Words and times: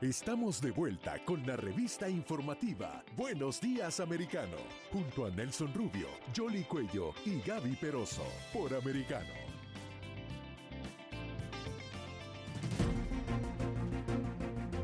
Estamos 0.00 0.60
de 0.60 0.70
vuelta 0.70 1.16
con 1.24 1.44
la 1.44 1.56
revista 1.56 2.08
informativa 2.08 3.02
Buenos 3.16 3.60
Días 3.60 3.98
Americano, 3.98 4.56
junto 4.92 5.26
a 5.26 5.30
Nelson 5.30 5.74
Rubio, 5.74 6.06
Jolly 6.36 6.62
Cuello 6.62 7.12
y 7.26 7.40
Gaby 7.40 7.74
Peroso, 7.74 8.22
por 8.52 8.72
Americano. 8.72 9.26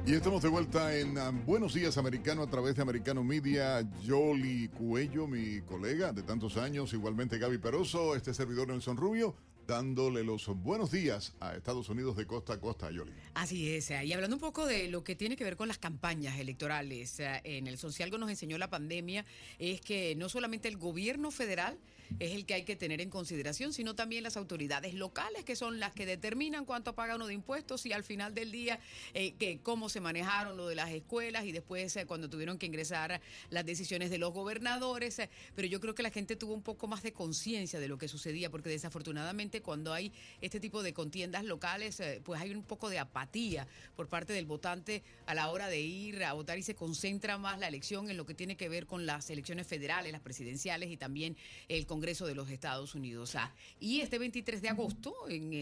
Y 0.05 0.15
estamos 0.15 0.43
de 0.43 0.49
vuelta 0.49 0.97
en 0.97 1.17
um, 1.17 1.47
Buenos 1.47 1.75
Días 1.75 1.97
Americano 1.97 2.43
a 2.43 2.49
través 2.49 2.75
de 2.75 2.83
Americano 2.83 3.23
Media. 3.23 3.89
Jolly 4.05 4.69
Cuello, 4.69 5.29
mi 5.29 5.61
colega 5.61 6.13
de 6.13 6.25
tantos 6.25 6.57
años, 6.57 6.93
igualmente 6.93 7.39
Gaby 7.39 7.59
Peroso, 7.59 8.17
este 8.17 8.35
servidor 8.35 8.67
Nelson 8.67 8.97
Rubio, 8.97 9.37
dándole 9.67 10.23
los 10.23 10.47
buenos 10.47 10.91
días 10.91 11.35
a 11.41 11.55
Estados 11.57 11.89
Unidos 11.89 12.17
de 12.17 12.27
costa 12.27 12.55
a 12.55 12.61
costa, 12.61 12.91
Yoli. 12.91 13.13
Así 13.35 13.71
es, 13.75 13.91
y 13.91 14.13
hablando 14.13 14.37
un 14.37 14.41
poco 14.41 14.67
de 14.67 14.89
lo 14.89 15.03
que 15.03 15.17
tiene 15.17 15.37
que 15.37 15.45
ver 15.45 15.57
con 15.57 15.69
las 15.69 15.79
campañas 15.79 16.39
electorales, 16.39 17.17
en 17.19 17.67
el 17.67 17.79
social 17.79 18.05
algo 18.05 18.19
nos 18.19 18.31
enseñó 18.31 18.59
la 18.59 18.71
pandemia, 18.71 19.25
es 19.59 19.81
que 19.81 20.15
no 20.15 20.29
solamente 20.29 20.69
el 20.69 20.77
gobierno 20.77 21.31
federal, 21.31 21.79
es 22.21 22.33
el 22.33 22.47
que 22.47 22.55
hay 22.55 22.65
que 22.65 22.77
tener 22.77 23.01
en 23.01 23.11
consideración, 23.11 23.73
sino 23.73 23.95
también 23.95 24.23
las 24.23 24.37
autoridades 24.37 24.95
locales, 24.95 25.45
que 25.45 25.57
son 25.57 25.81
las 25.81 25.93
que 25.93 26.07
determinan 26.07 26.65
cuánto 26.65 26.95
paga 26.95 27.17
uno 27.17 27.27
de 27.27 27.35
impuestos 27.35 27.87
y 27.87 27.93
al 27.93 28.05
final 28.05 28.35
del 28.35 28.53
día 28.53 28.79
eh, 29.15 29.33
que 29.33 29.59
cómo 29.61 29.89
se 29.89 30.01
manejaron 30.01 30.57
lo 30.57 30.69
de 30.69 30.75
las 30.75 30.91
escuelas 30.91 31.45
y 31.45 31.53
después 31.53 31.97
eh, 31.97 32.07
cuando 32.07 32.29
tuvieron 32.29 32.59
que 32.59 32.67
ingresar 32.67 33.21
las 33.51 33.65
decisiones 33.65 34.11
de 34.11 34.19
los 34.19 34.33
gobernadores. 34.33 35.19
Eh, 35.19 35.31
pero 35.55 35.67
yo 35.67 35.81
creo 35.81 35.95
que 35.95 36.03
la 36.03 36.11
gente 36.11 36.37
tuvo 36.37 36.55
un 36.55 36.63
poco 36.63 36.87
más 36.87 37.03
de 37.03 37.13
conciencia 37.13 37.81
de 37.81 37.89
lo 37.89 37.99
que 37.99 38.09
sucedía, 38.09 38.51
porque 38.51 38.69
desafortunadamente 38.69 39.54
cuando 39.63 39.93
hay 39.93 40.13
este 40.41 40.61
tipo 40.61 40.83
de 40.83 40.93
contiendas 40.93 41.45
locales, 41.45 42.03
pues 42.25 42.41
hay 42.41 42.55
un 42.55 42.63
poco 42.63 42.89
de 42.89 42.99
apatía 42.99 43.67
por 43.97 44.09
parte 44.09 44.33
del 44.33 44.47
votante 44.47 45.03
a 45.27 45.35
la 45.35 45.51
hora 45.51 45.69
de 45.69 45.81
ir 45.81 46.25
a 46.25 46.33
votar 46.33 46.59
y 46.59 46.63
se 46.63 46.75
concentra 46.75 47.39
más 47.39 47.59
la 47.59 47.69
elección 47.69 48.11
en 48.11 48.17
lo 48.17 48.27
que 48.27 48.35
tiene 48.35 48.57
que 48.57 48.69
ver 48.69 48.87
con 48.87 49.07
las 49.07 49.31
elecciones 49.31 49.67
federales, 49.67 50.13
las 50.13 50.21
presidenciales 50.21 50.91
y 50.91 50.97
también 50.97 51.37
el 51.69 51.87
Congreso 51.87 52.27
de 52.27 52.35
los 52.35 52.51
Estados 52.51 52.95
Unidos. 52.95 53.35
Ah, 53.37 53.53
y 53.81 54.01
este 54.01 54.19
23 54.19 54.63
de 54.63 54.69
agosto, 54.69 55.15
en, 55.29 55.53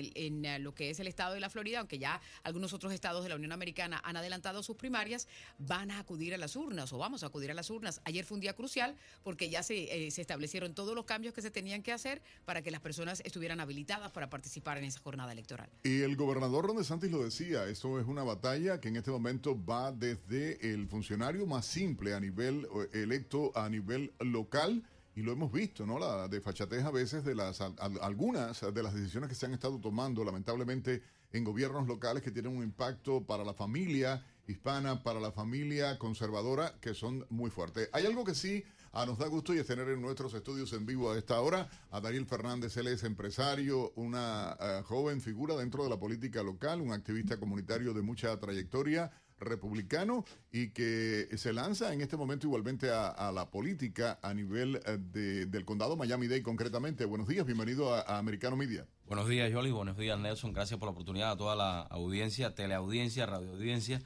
eh, 0.44 0.58
lo 0.58 0.74
que 0.74 0.90
es 0.90 1.00
el 1.00 1.06
estado 1.06 1.34
de 1.34 1.40
la 1.40 1.50
Florida, 1.50 1.80
aunque 1.80 1.98
ya 1.98 2.20
algunos 2.42 2.72
otros 2.72 2.92
estados 2.92 3.22
de 3.22 3.28
la 3.28 3.36
Unión 3.36 3.52
Americana 3.52 4.00
han 4.04 4.16
adelantado 4.16 4.62
sus 4.62 4.76
primarias, 4.76 5.28
van 5.58 5.90
a 5.90 5.98
acudir 5.98 6.34
a 6.34 6.38
las 6.38 6.56
urnas 6.56 6.92
o 6.92 6.98
vamos 6.98 7.22
a 7.22 7.26
acudir 7.26 7.50
a 7.50 7.54
las 7.54 7.70
urnas. 7.70 8.00
Ayer 8.04 8.24
fue 8.24 8.36
un 8.36 8.40
día 8.40 8.54
crucial 8.54 8.96
porque 9.22 9.50
ya 9.50 9.62
se, 9.62 10.06
eh, 10.06 10.10
se 10.10 10.20
establecieron 10.20 10.74
todos 10.74 10.94
los 10.94 11.04
cambios 11.04 11.34
que 11.34 11.42
se 11.42 11.50
tenían 11.50 11.82
que 11.82 11.92
hacer 11.92 12.22
para 12.44 12.62
que 12.62 12.70
las 12.70 12.80
personas 12.80 13.22
estuvieran 13.24 13.60
habilitadas 13.60 13.81
para 14.12 14.30
participar 14.30 14.78
en 14.78 14.84
esa 14.84 15.00
jornada 15.00 15.32
electoral. 15.32 15.68
Y 15.82 16.02
el 16.02 16.16
gobernador 16.16 16.66
Ron 16.66 16.76
DeSantis 16.76 17.10
lo 17.10 17.22
decía, 17.22 17.66
esto 17.66 17.98
es 18.00 18.06
una 18.06 18.22
batalla 18.22 18.80
que 18.80 18.88
en 18.88 18.96
este 18.96 19.10
momento 19.10 19.58
va 19.64 19.92
desde 19.92 20.72
el 20.72 20.88
funcionario 20.88 21.46
más 21.46 21.66
simple 21.66 22.14
a 22.14 22.20
nivel 22.20 22.66
eh, 22.92 23.02
electo, 23.02 23.52
a 23.56 23.68
nivel 23.68 24.12
local, 24.20 24.82
y 25.14 25.22
lo 25.22 25.32
hemos 25.32 25.52
visto, 25.52 25.84
¿no? 25.84 25.98
La 25.98 26.26
desfachatez 26.28 26.84
a 26.84 26.90
veces 26.90 27.22
de 27.22 27.34
las 27.34 27.60
algunas 27.60 28.60
de 28.60 28.82
las 28.82 28.94
decisiones 28.94 29.28
que 29.28 29.34
se 29.34 29.44
han 29.44 29.52
estado 29.52 29.78
tomando, 29.78 30.24
lamentablemente, 30.24 31.02
en 31.32 31.44
gobiernos 31.44 31.86
locales 31.86 32.22
que 32.22 32.30
tienen 32.30 32.56
un 32.56 32.62
impacto 32.62 33.22
para 33.22 33.44
la 33.44 33.52
familia 33.52 34.24
hispana, 34.46 35.02
para 35.02 35.20
la 35.20 35.32
familia 35.32 35.98
conservadora, 35.98 36.74
que 36.80 36.94
son 36.94 37.26
muy 37.30 37.50
fuertes. 37.50 37.88
Hay 37.92 38.06
algo 38.06 38.24
que 38.24 38.34
sí 38.34 38.64
ah, 38.92 39.06
nos 39.06 39.18
da 39.18 39.26
gusto 39.26 39.54
y 39.54 39.58
es 39.58 39.66
tener 39.66 39.88
en 39.88 40.00
nuestros 40.00 40.34
estudios 40.34 40.72
en 40.72 40.86
vivo 40.86 41.10
a 41.10 41.18
esta 41.18 41.40
hora 41.40 41.68
a 41.90 42.00
Daniel 42.00 42.26
Fernández. 42.26 42.76
Él 42.76 42.88
es 42.88 43.04
empresario, 43.04 43.92
una 43.96 44.56
eh, 44.60 44.82
joven 44.84 45.20
figura 45.20 45.56
dentro 45.56 45.84
de 45.84 45.90
la 45.90 45.98
política 45.98 46.42
local, 46.42 46.80
un 46.80 46.92
activista 46.92 47.38
comunitario 47.38 47.94
de 47.94 48.02
mucha 48.02 48.38
trayectoria 48.38 49.10
republicano 49.42 50.24
y 50.50 50.68
que 50.70 51.28
se 51.36 51.52
lanza 51.52 51.92
en 51.92 52.00
este 52.00 52.16
momento 52.16 52.46
igualmente 52.46 52.90
a, 52.90 53.30
la 53.32 53.50
política 53.50 54.18
a 54.22 54.34
nivel 54.34 54.80
eh, 54.86 54.98
del 55.46 55.64
condado 55.64 55.96
Miami-Dade 55.96 56.42
concretamente. 56.42 57.04
Buenos 57.04 57.28
días, 57.28 57.44
bienvenido 57.46 57.94
a, 57.94 58.18
Americano 58.18 58.56
Media. 58.56 58.86
Buenos 59.06 59.28
días, 59.28 59.52
Jolly. 59.52 59.70
Buenos 59.70 59.96
días, 59.96 60.18
Nelson. 60.18 60.52
Gracias 60.52 60.78
por 60.78 60.86
la 60.86 60.92
oportunidad 60.92 61.32
a 61.32 61.36
toda 61.36 61.56
la 61.56 61.82
audiencia, 61.82 62.54
teleaudiencia, 62.54 63.26
radioaudiencia. 63.26 64.00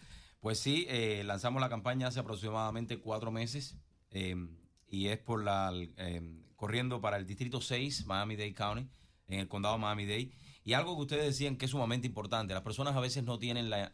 Pues 0.46 0.60
sí, 0.60 0.86
eh, 0.88 1.24
lanzamos 1.24 1.60
la 1.60 1.68
campaña 1.68 2.06
hace 2.06 2.20
aproximadamente 2.20 3.00
cuatro 3.00 3.32
meses 3.32 3.74
eh, 4.12 4.36
y 4.86 5.08
es 5.08 5.18
por 5.18 5.42
la 5.42 5.72
corriendo 6.54 7.00
para 7.00 7.16
el 7.16 7.26
distrito 7.26 7.60
6, 7.60 8.06
Miami-Dade 8.06 8.54
County, 8.54 8.88
en 9.26 9.40
el 9.40 9.48
condado 9.48 9.76
Miami-Dade. 9.76 10.30
Y 10.62 10.74
algo 10.74 10.94
que 10.94 11.02
ustedes 11.02 11.24
decían 11.24 11.56
que 11.56 11.64
es 11.64 11.72
sumamente 11.72 12.06
importante, 12.06 12.54
las 12.54 12.62
personas 12.62 12.94
a 12.94 13.00
veces 13.00 13.24
no 13.24 13.40
tienen 13.40 13.70
la, 13.70 13.90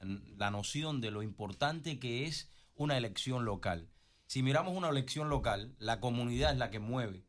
noción 0.51 1.01
de 1.01 1.11
lo 1.11 1.23
importante 1.23 1.99
que 1.99 2.27
es 2.27 2.51
una 2.75 2.99
elección 2.99 3.47
local. 3.47 3.89
Si 4.27 4.43
miramos 4.43 4.77
una 4.77 4.91
elección 4.91 5.31
local, 5.31 5.75
la 5.79 6.01
comunidad 6.01 6.53
es 6.53 6.59
la 6.59 6.71
que 6.71 6.81
mueve 6.81 7.25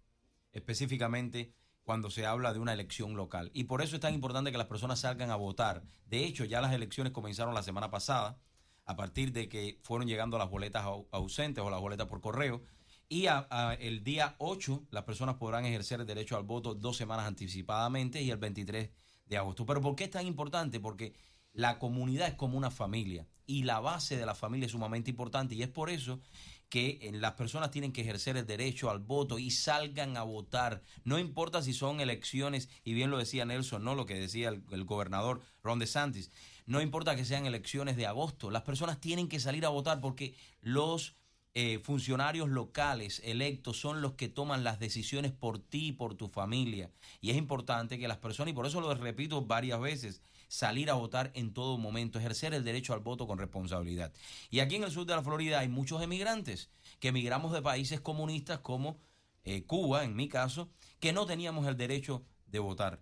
específicamente 0.51 1.53
cuando 1.83 2.12
se 2.12 2.25
habla 2.25 2.51
de 2.51 2.59
una 2.59 2.73
elección 2.73 3.16
local. 3.16 3.51
Y 3.53 3.63
por 3.63 3.81
eso 3.81 3.95
es 3.95 4.01
tan 4.01 4.16
importante 4.16 4.51
que 4.51 4.57
las 4.57 4.67
personas 4.67 5.00
salgan 5.00 5.31
a 5.31 5.38
votar. 5.38 5.85
De 6.07 6.25
hecho, 6.25 6.44
ya 6.44 6.59
las 6.59 6.73
elecciones 6.73 7.13
comenzaron 7.13 7.53
la 7.53 7.63
semana 7.63 7.89
pasada, 7.89 8.38
a 8.85 8.95
partir 8.95 9.31
de 9.31 9.49
que 9.49 9.79
fueron 9.83 10.07
llegando 10.07 10.38
las 10.38 10.49
boletas 10.49 10.85
ausentes 11.11 11.63
o 11.63 11.69
las 11.69 11.79
boletas 11.79 12.07
por 12.07 12.21
correo. 12.21 12.61
Y 13.09 13.27
el 13.79 14.03
día 14.03 14.35
8 14.39 14.88
las 14.89 15.03
personas 15.03 15.35
podrán 15.35 15.66
ejercer 15.66 15.99
el 15.99 16.07
derecho 16.07 16.35
al 16.35 16.44
voto 16.44 16.73
dos 16.73 16.97
semanas 16.97 17.27
anticipadamente 17.27 18.21
y 18.21 18.31
el 18.31 18.38
23 18.38 18.89
de 19.25 19.38
agosto. 19.38 19.66
Pero 19.66 19.81
¿por 19.81 19.95
qué 19.95 20.05
es 20.05 20.11
tan 20.11 20.25
importante? 20.25 20.79
Porque 20.79 21.13
la 21.51 21.77
comunidad 21.77 22.27
es 22.27 22.33
como 22.33 22.57
una 22.57 22.71
familia 22.71 23.27
y 23.45 23.63
la 23.63 23.79
base 23.79 24.17
de 24.17 24.25
la 24.25 24.35
familia 24.35 24.66
es 24.66 24.71
sumamente 24.71 25.11
importante 25.11 25.53
y 25.53 25.61
es 25.61 25.69
por 25.69 25.89
eso 25.89 26.21
que 26.69 27.11
las 27.13 27.33
personas 27.33 27.69
tienen 27.69 27.94
que 27.94 28.01
ejercer 28.01 28.35
el 28.35 28.47
derecho 28.47 28.89
al 28.89 28.97
voto 28.97 29.38
y 29.38 29.51
salgan 29.51 30.17
a 30.17 30.23
votar. 30.23 30.81
No 31.03 31.19
importa 31.19 31.61
si 31.61 31.71
son 31.71 32.00
elecciones, 32.00 32.67
y 32.83 32.95
bien 32.95 33.11
lo 33.11 33.19
decía 33.19 33.45
Nelson, 33.45 33.83
no 33.83 33.94
lo 33.94 34.07
que 34.07 34.15
decía 34.15 34.50
el, 34.50 34.63
el 34.71 34.83
gobernador 34.83 35.41
Ron 35.61 35.77
DeSantis, 35.77 36.31
no 36.66 36.81
importa 36.81 37.16
que 37.16 37.25
sean 37.25 37.46
elecciones 37.46 37.97
de 37.97 38.07
agosto, 38.07 38.51
las 38.51 38.63
personas 38.63 39.00
tienen 39.00 39.28
que 39.28 39.40
salir 39.40 39.66
a 39.66 39.69
votar 39.69 40.00
porque 40.00 40.35
los 40.62 41.16
eh, 41.56 41.79
funcionarios 41.84 42.50
locales 42.50 43.22
electos 43.24 43.79
son 43.79 44.01
los 44.01 44.13
que 44.13 44.28
toman 44.28 44.63
las 44.63 44.79
decisiones 44.79 45.31
por 45.31 45.59
ti 45.59 45.88
y 45.88 45.91
por 45.91 46.16
tu 46.16 46.28
familia. 46.28 46.90
Y 47.22 47.29
es 47.29 47.38
importante 47.38 48.00
que 48.00 48.07
las 48.07 48.18
personas, 48.18 48.51
y 48.51 48.56
por 48.56 48.66
eso 48.66 48.81
lo 48.81 48.94
repito 48.96 49.46
varias 49.46 49.79
veces, 49.79 50.22
salir 50.47 50.90
a 50.90 50.96
votar 50.96 51.31
en 51.35 51.53
todo 51.53 51.78
momento, 51.78 52.18
ejercer 52.18 52.53
el 52.53 52.63
derecho 52.63 52.94
al 52.94 53.01
voto 53.01 53.28
con 53.28 53.38
responsabilidad. 53.38 54.12
Y 54.50 54.62
aquí 54.62 54.75
en 54.75 54.84
el 54.84 54.91
sur 54.91 55.06
de 55.06 55.16
la 55.16 55.22
Florida 55.22 55.59
hay 55.59 55.68
muchos 55.68 56.01
emigrantes 56.01 56.69
que 57.00 57.09
emigramos 57.09 57.53
de 57.53 57.62
países 57.62 58.01
comunistas 58.01 58.59
como 58.59 58.97
eh, 59.45 59.63
Cuba, 59.66 60.03
en 60.03 60.16
mi 60.16 60.30
caso, 60.30 60.69
que 61.00 61.13
no 61.13 61.25
teníamos 61.25 61.68
el 61.68 61.78
derecho 61.78 62.24
de 62.47 62.59
votar. 62.59 63.01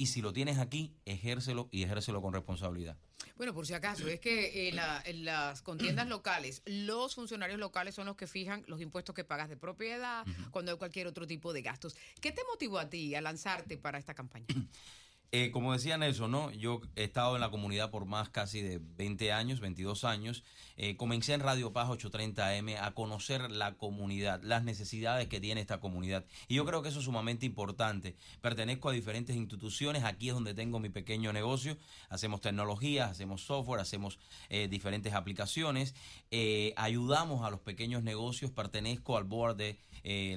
Y 0.00 0.06
si 0.06 0.22
lo 0.22 0.32
tienes 0.32 0.58
aquí, 0.58 0.94
ejércelo 1.06 1.68
y 1.72 1.82
ejércelo 1.82 2.22
con 2.22 2.32
responsabilidad. 2.32 2.96
Bueno, 3.36 3.52
por 3.52 3.66
si 3.66 3.74
acaso, 3.74 4.06
es 4.06 4.20
que 4.20 4.68
eh, 4.68 4.80
en 5.06 5.24
las 5.24 5.60
contiendas 5.62 6.06
locales, 6.08 6.62
los 6.66 7.16
funcionarios 7.16 7.58
locales 7.58 7.96
son 7.96 8.06
los 8.06 8.14
que 8.14 8.28
fijan 8.28 8.62
los 8.68 8.80
impuestos 8.80 9.12
que 9.12 9.24
pagas 9.24 9.48
de 9.48 9.56
propiedad, 9.56 10.24
cuando 10.52 10.70
hay 10.70 10.78
cualquier 10.78 11.08
otro 11.08 11.26
tipo 11.26 11.52
de 11.52 11.62
gastos. 11.62 11.96
¿Qué 12.20 12.30
te 12.30 12.42
motivó 12.44 12.78
a 12.78 12.88
ti 12.88 13.16
a 13.16 13.20
lanzarte 13.20 13.76
para 13.76 13.98
esta 13.98 14.14
campaña? 14.14 14.46
Eh, 15.30 15.50
como 15.50 15.74
decía 15.74 15.98
Nelson, 15.98 16.30
¿no? 16.30 16.50
yo 16.52 16.80
he 16.96 17.04
estado 17.04 17.34
en 17.34 17.42
la 17.42 17.50
comunidad 17.50 17.90
por 17.90 18.06
más 18.06 18.30
casi 18.30 18.62
de 18.62 18.80
20 18.96 19.30
años, 19.30 19.60
22 19.60 20.04
años. 20.04 20.42
Eh, 20.78 20.96
comencé 20.96 21.34
en 21.34 21.40
Radio 21.40 21.70
Paz 21.70 21.90
830M 21.90 22.78
a 22.80 22.92
conocer 22.92 23.50
la 23.50 23.74
comunidad, 23.74 24.42
las 24.42 24.64
necesidades 24.64 25.28
que 25.28 25.38
tiene 25.38 25.60
esta 25.60 25.80
comunidad. 25.80 26.24
Y 26.46 26.54
yo 26.54 26.64
creo 26.64 26.80
que 26.80 26.88
eso 26.88 27.00
es 27.00 27.04
sumamente 27.04 27.44
importante. 27.44 28.16
Pertenezco 28.40 28.88
a 28.88 28.92
diferentes 28.92 29.36
instituciones, 29.36 30.04
aquí 30.04 30.28
es 30.28 30.34
donde 30.34 30.54
tengo 30.54 30.80
mi 30.80 30.88
pequeño 30.88 31.30
negocio. 31.34 31.76
Hacemos 32.08 32.40
tecnología, 32.40 33.06
hacemos 33.06 33.42
software, 33.42 33.80
hacemos 33.80 34.18
eh, 34.48 34.66
diferentes 34.68 35.12
aplicaciones. 35.12 35.94
ayudamos 36.76 37.44
a 37.44 37.50
los 37.50 37.60
pequeños 37.60 38.02
negocios, 38.02 38.50
pertenezco 38.50 39.18
al 39.18 39.24
board 39.24 39.56
de 39.56 39.78